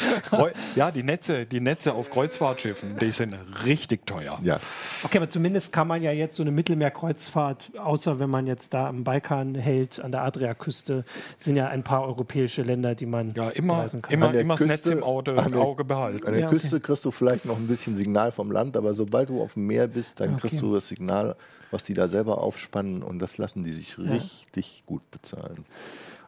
[0.76, 4.38] ja, die Netze, die Netze auf Kreuzfahrtschiffen, die sind richtig teuer.
[4.42, 4.60] Ja.
[5.04, 8.88] Okay, aber zumindest kann man ja jetzt so eine Mittelmeerkreuzfahrt, außer wenn man jetzt da
[8.88, 11.04] am Balkan hält, an der Adriaküste,
[11.38, 14.02] sind ja ein paar europäische Länder, die man ja immer kann.
[14.10, 16.26] immer, immer Küste, das Netz im Auge, der, Auge behalten.
[16.26, 16.58] An der ja, okay.
[16.58, 19.66] Küste kriegst du vielleicht noch ein bisschen Signal vom Land, aber sobald du auf dem
[19.66, 20.40] Meer bist, dann okay.
[20.42, 21.36] kriegst du das Signal,
[21.72, 24.12] was die da selber aufspannen und das lassen die sich ja.
[24.12, 25.64] richtig gut bezahlen.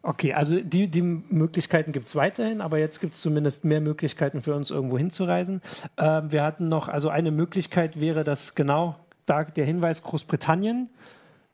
[0.03, 4.43] Okay, also die, die Möglichkeiten gibt es weiterhin, aber jetzt gibt es zumindest mehr Möglichkeiten
[4.43, 5.63] für uns irgendwo hinzureisen.
[5.97, 10.91] Ähm, wir hatten noch, also eine Möglichkeit wäre das genau da der Hinweis Großbritannien.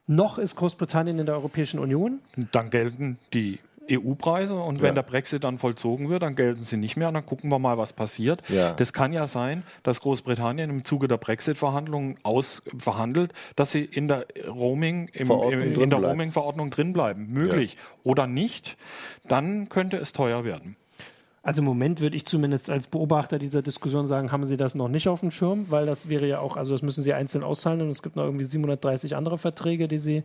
[0.08, 2.18] Noch ist Großbritannien in der Europäischen Union.
[2.50, 4.82] Dann gelten die EU-Preise und ja.
[4.82, 7.58] wenn der Brexit dann vollzogen wird, dann gelten sie nicht mehr und dann gucken wir
[7.58, 8.42] mal, was passiert.
[8.48, 8.72] Ja.
[8.72, 14.26] Das kann ja sein, dass Großbritannien im Zuge der Brexit-Verhandlungen ausverhandelt, dass sie in der
[14.46, 17.32] Roaming, im, im, in der Roaming-Verordnung drinbleiben.
[17.32, 17.74] Möglich.
[17.74, 17.80] Ja.
[18.04, 18.76] Oder nicht,
[19.26, 20.76] dann könnte es teuer werden.
[21.50, 24.86] Also im Moment würde ich zumindest als Beobachter dieser Diskussion sagen, haben Sie das noch
[24.86, 27.80] nicht auf dem Schirm, weil das wäre ja auch, also das müssen Sie einzeln auszahlen
[27.80, 30.22] und es gibt noch irgendwie 730 andere Verträge, die Sie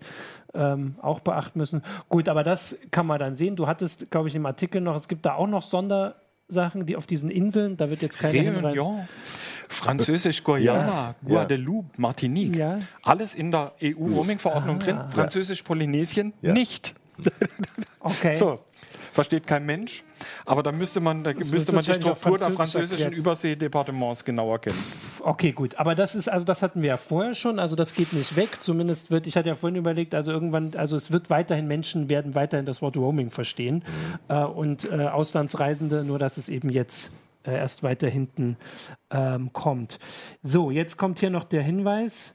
[0.54, 1.82] ähm, auch beachten müssen.
[2.10, 3.56] Gut, aber das kann man dann sehen.
[3.56, 7.08] Du hattest, glaube ich, im Artikel noch, es gibt da auch noch Sondersachen, die auf
[7.08, 9.08] diesen Inseln, da wird jetzt keine Réunion.
[9.68, 11.16] Französisch Guyana, ja.
[11.28, 12.56] Guadeloupe, Martinique.
[12.56, 12.82] Ja.
[13.02, 14.84] Alles in der EU-Roaming-Verordnung ah.
[14.84, 15.00] drin.
[15.10, 16.54] Französisch-Polynesien ja.
[16.54, 16.94] nicht.
[18.00, 18.36] Okay.
[18.36, 18.60] So,
[19.16, 20.04] versteht kein Mensch.
[20.46, 24.78] Aber da müsste man, da müsste man die Struktur der französischen Überseedepartements genauer kennen.
[25.22, 25.80] Okay, gut.
[25.80, 28.58] Aber das ist, also das hatten wir ja vorher schon, also das geht nicht weg.
[28.60, 32.36] Zumindest wird, ich hatte ja vorhin überlegt, also irgendwann, also es wird weiterhin Menschen werden
[32.36, 33.76] weiterhin das Wort Roaming verstehen.
[33.76, 34.36] Mhm.
[34.36, 37.14] Äh, und äh, Auslandsreisende, nur dass es eben jetzt
[37.46, 38.58] äh, erst weiter hinten
[39.12, 40.00] ähm, kommt.
[40.44, 42.35] So, jetzt kommt hier noch der Hinweis.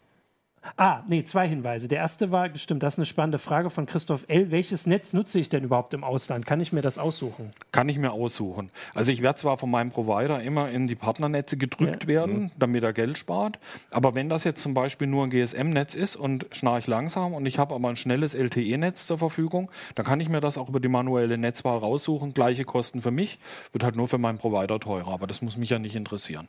[0.77, 1.89] Ah, nee, zwei Hinweise.
[1.89, 4.51] Der erste war, stimmt, das ist eine spannende Frage von Christoph L.
[4.51, 6.47] Welches Netz nutze ich denn überhaupt im Ausland?
[6.47, 7.51] Kann ich mir das aussuchen?
[7.73, 8.71] Kann ich mir aussuchen.
[8.95, 12.09] Also ich werde zwar von meinem Provider immer in die Partnernetze gedrückt ja.
[12.09, 12.51] werden, mhm.
[12.59, 13.59] damit er Geld spart.
[13.91, 17.59] Aber wenn das jetzt zum Beispiel nur ein GSM-Netz ist und schnarch langsam und ich
[17.59, 20.89] habe aber ein schnelles LTE-Netz zur Verfügung, dann kann ich mir das auch über die
[20.89, 22.35] manuelle Netzwahl raussuchen.
[22.35, 23.39] Gleiche Kosten für mich,
[23.73, 25.13] wird halt nur für meinen Provider teurer.
[25.13, 26.49] Aber das muss mich ja nicht interessieren.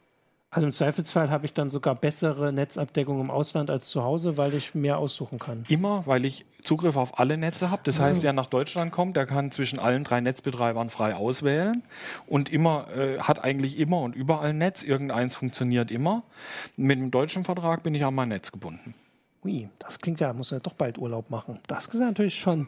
[0.53, 4.53] Also im Zweifelsfall habe ich dann sogar bessere Netzabdeckung im Ausland als zu Hause, weil
[4.53, 5.63] ich mehr aussuchen kann.
[5.69, 7.83] Immer, weil ich Zugriff auf alle Netze habe.
[7.85, 8.23] Das heißt, mhm.
[8.23, 11.83] wer nach Deutschland kommt, der kann zwischen allen drei Netzbetreibern frei auswählen
[12.27, 14.83] und immer äh, hat eigentlich immer und überall ein Netz.
[14.83, 16.23] Irgendeins funktioniert immer.
[16.75, 18.93] Mit dem deutschen Vertrag bin ich an mein Netz gebunden.
[19.43, 21.59] Ui, das klingt ja, muss ja doch bald Urlaub machen.
[21.67, 22.67] Das ist natürlich schon.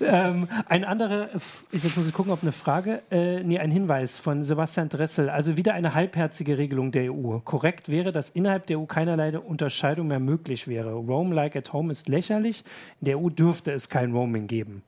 [0.00, 1.28] ähm, ein anderer,
[1.72, 5.28] jetzt muss ich gucken, ob eine Frage, äh, nee, ein Hinweis von Sebastian Dressel.
[5.28, 7.40] Also wieder eine halbherzige Regelung der EU.
[7.40, 10.92] Korrekt wäre, dass innerhalb der EU keinerlei Unterscheidung mehr möglich wäre.
[10.92, 12.62] Roam like at home ist lächerlich.
[13.00, 14.84] In der EU dürfte es kein Roaming geben.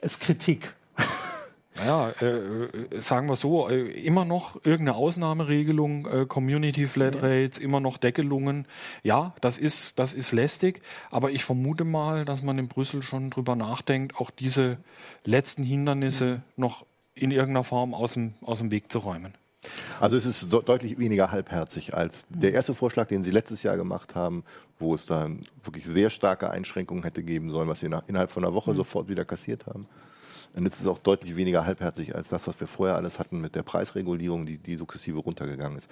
[0.00, 0.76] Ist Kritik.
[1.78, 7.64] Naja, äh, äh, sagen wir so, äh, immer noch irgendeine Ausnahmeregelung, äh, Community Flatrates, ja.
[7.64, 8.66] immer noch Deckelungen.
[9.02, 13.30] Ja, das ist, das ist lästig, aber ich vermute mal, dass man in Brüssel schon
[13.30, 14.78] drüber nachdenkt, auch diese
[15.24, 16.42] letzten Hindernisse mhm.
[16.56, 19.34] noch in irgendeiner Form aus dem, aus dem Weg zu räumen.
[20.00, 23.76] Also es ist so deutlich weniger halbherzig als der erste Vorschlag, den Sie letztes Jahr
[23.76, 24.44] gemacht haben,
[24.78, 28.44] wo es dann wirklich sehr starke Einschränkungen hätte geben sollen, was Sie nach, innerhalb von
[28.44, 28.76] einer Woche mhm.
[28.76, 29.86] sofort wieder kassiert haben.
[30.54, 33.40] Und jetzt ist es auch deutlich weniger halbherzig als das, was wir vorher alles hatten
[33.40, 35.88] mit der Preisregulierung, die, die sukzessive runtergegangen ist.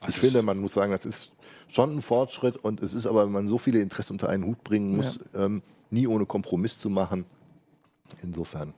[0.00, 1.32] Also ich finde, man muss sagen, das ist
[1.68, 4.64] schon ein Fortschritt und es ist aber, wenn man so viele Interessen unter einen Hut
[4.64, 5.44] bringen muss, ja.
[5.44, 7.26] ähm, nie ohne Kompromiss zu machen.
[8.22, 8.74] Insofern.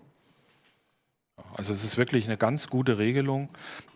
[1.56, 3.48] Also es ist wirklich eine ganz gute Regelung,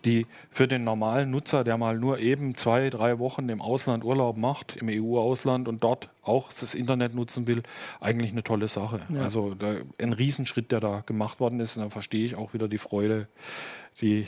[0.03, 4.37] die für den normalen Nutzer, der mal nur eben zwei, drei Wochen im Ausland Urlaub
[4.37, 7.63] macht, im EU-Ausland und dort auch das Internet nutzen will,
[7.99, 8.99] eigentlich eine tolle Sache.
[9.09, 9.21] Ja.
[9.21, 11.77] Also da, ein Riesenschritt, der da gemacht worden ist.
[11.77, 13.27] Und dann verstehe ich auch wieder die Freude,
[14.01, 14.27] die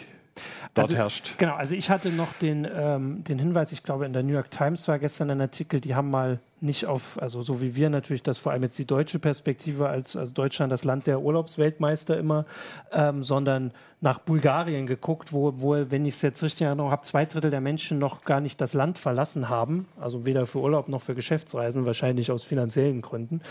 [0.74, 1.38] dort also, herrscht.
[1.38, 4.51] Genau, also ich hatte noch den, ähm, den Hinweis, ich glaube in der New York
[4.51, 8.24] Times war gestern ein Artikel, die haben mal nicht auf, also so wie wir natürlich
[8.24, 12.45] das vor allem jetzt die deutsche Perspektive als, als Deutschland das Land der Urlaubsweltmeister immer,
[12.91, 17.26] ähm, sondern nach Bulgarien geguckt, wo, wo wenn ich es jetzt richtig erinnere, habe, zwei
[17.26, 21.01] Drittel der Menschen noch gar nicht das Land verlassen haben, also weder für Urlaub noch
[21.01, 23.41] für Geschäftsreisen, wahrscheinlich aus finanziellen Gründen,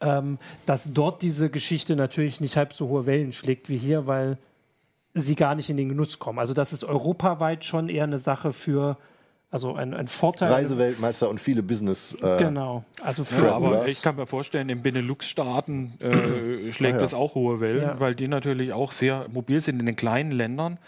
[0.00, 4.38] ähm, dass dort diese Geschichte natürlich nicht halb so hohe Wellen schlägt wie hier, weil
[5.14, 6.38] sie gar nicht in den Genuss kommen.
[6.38, 8.96] Also das ist europaweit schon eher eine Sache für
[9.52, 10.50] also ein, ein Vorteil.
[10.50, 12.16] Reiseweltmeister und viele Business.
[12.22, 12.84] Äh, genau.
[13.02, 17.00] Also für ja, aber ich kann mir vorstellen, in Benelux-Staaten äh, schlägt ja.
[17.00, 18.00] das auch hohe Wellen, ja.
[18.00, 20.78] weil die natürlich auch sehr mobil sind in den kleinen Ländern.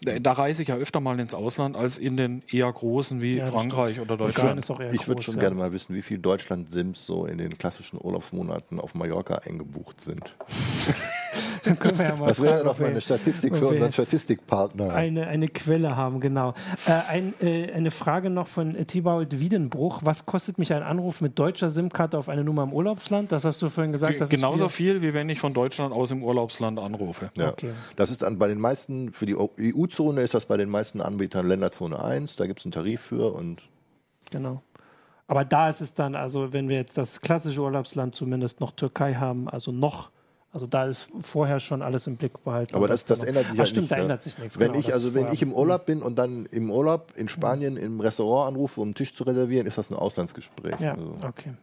[0.00, 3.42] Da, da, reise ich ja öfter mal ins Ausland als in den eher großen wie
[3.42, 4.64] Frankreich oder Deutschland.
[4.92, 8.94] ich würde schon gerne mal wissen, wie viel Deutschland-Sims so in den klassischen Urlaubsmonaten auf
[8.94, 10.34] Mallorca eingebucht sind.
[11.64, 14.94] Dann können wir ja mal das wäre doch mal eine Statistik für unseren Statistikpartner.
[14.94, 16.54] Eine, eine Quelle haben, genau.
[16.86, 20.00] Äh, ein, äh, eine Frage noch von Thibaut Wiedenbruch.
[20.04, 23.32] Was kostet mich ein Anruf mit deutscher SIM-Karte auf eine Nummer im Urlaubsland?
[23.32, 24.18] Das hast du vorhin gesagt.
[24.18, 27.30] G genauso viel, wie wenn ich von Deutschland aus im Urlaubsland anrufe.
[27.36, 27.50] Ja.
[27.50, 27.70] Okay.
[27.96, 31.46] Das ist an, bei den meisten, für die EU-Zone ist das bei den meisten Anbietern
[31.46, 32.36] Länderzone 1.
[32.36, 33.62] Da gibt es einen Tarif für und.
[34.30, 34.62] Genau.
[35.26, 39.14] Aber da ist es dann, also wenn wir jetzt das klassische Urlaubsland zumindest noch Türkei
[39.14, 40.10] haben, also noch
[40.54, 42.76] also da ist vorher schon alles im Blick behalten.
[42.76, 43.90] Aber das, das ändert sich ja stimmt, nicht.
[43.90, 44.02] da ne?
[44.02, 44.56] ändert sich nichts.
[44.60, 47.76] Wenn genau, ich also wenn ich im Urlaub bin und dann im Urlaub in Spanien
[47.76, 50.78] im Restaurant anrufe, um einen Tisch zu reservieren, ist das ein Auslandsgespräch.
[50.78, 51.16] Ja, also.
[51.26, 51.54] okay.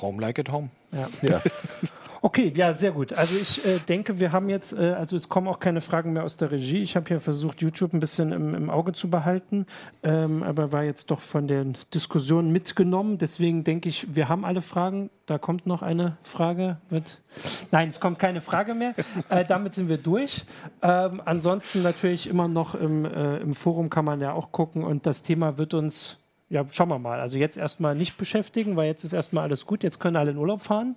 [0.00, 0.70] Home like at home.
[0.90, 1.08] Ja.
[1.22, 1.40] ja.
[2.26, 3.12] Okay, ja, sehr gut.
[3.12, 6.24] Also ich äh, denke, wir haben jetzt, äh, also es kommen auch keine Fragen mehr
[6.24, 6.82] aus der Regie.
[6.82, 9.64] Ich habe hier versucht, YouTube ein bisschen im, im Auge zu behalten,
[10.02, 13.18] ähm, aber war jetzt doch von den Diskussionen mitgenommen.
[13.18, 15.08] Deswegen denke ich, wir haben alle Fragen.
[15.26, 17.20] Da kommt noch eine Frage mit.
[17.70, 18.94] Nein, es kommt keine Frage mehr.
[19.28, 20.44] Äh, damit sind wir durch.
[20.82, 25.06] Ähm, ansonsten natürlich immer noch im, äh, im Forum kann man ja auch gucken und
[25.06, 27.20] das Thema wird uns ja, schauen wir mal.
[27.20, 29.82] Also jetzt erstmal nicht beschäftigen, weil jetzt ist erstmal alles gut.
[29.82, 30.96] Jetzt können alle in Urlaub fahren.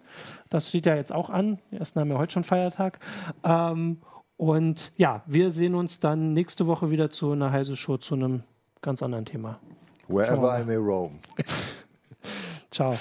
[0.50, 1.60] Das steht ja jetzt auch an.
[1.72, 3.00] Erst haben wir heute schon Feiertag.
[3.43, 3.97] Ähm,
[4.38, 8.43] und ja, wir sehen uns dann nächste Woche wieder zu einer heißen Show zu einem
[8.82, 9.60] ganz anderen Thema.
[10.08, 11.20] Wherever I may roam.
[12.72, 12.95] Ciao.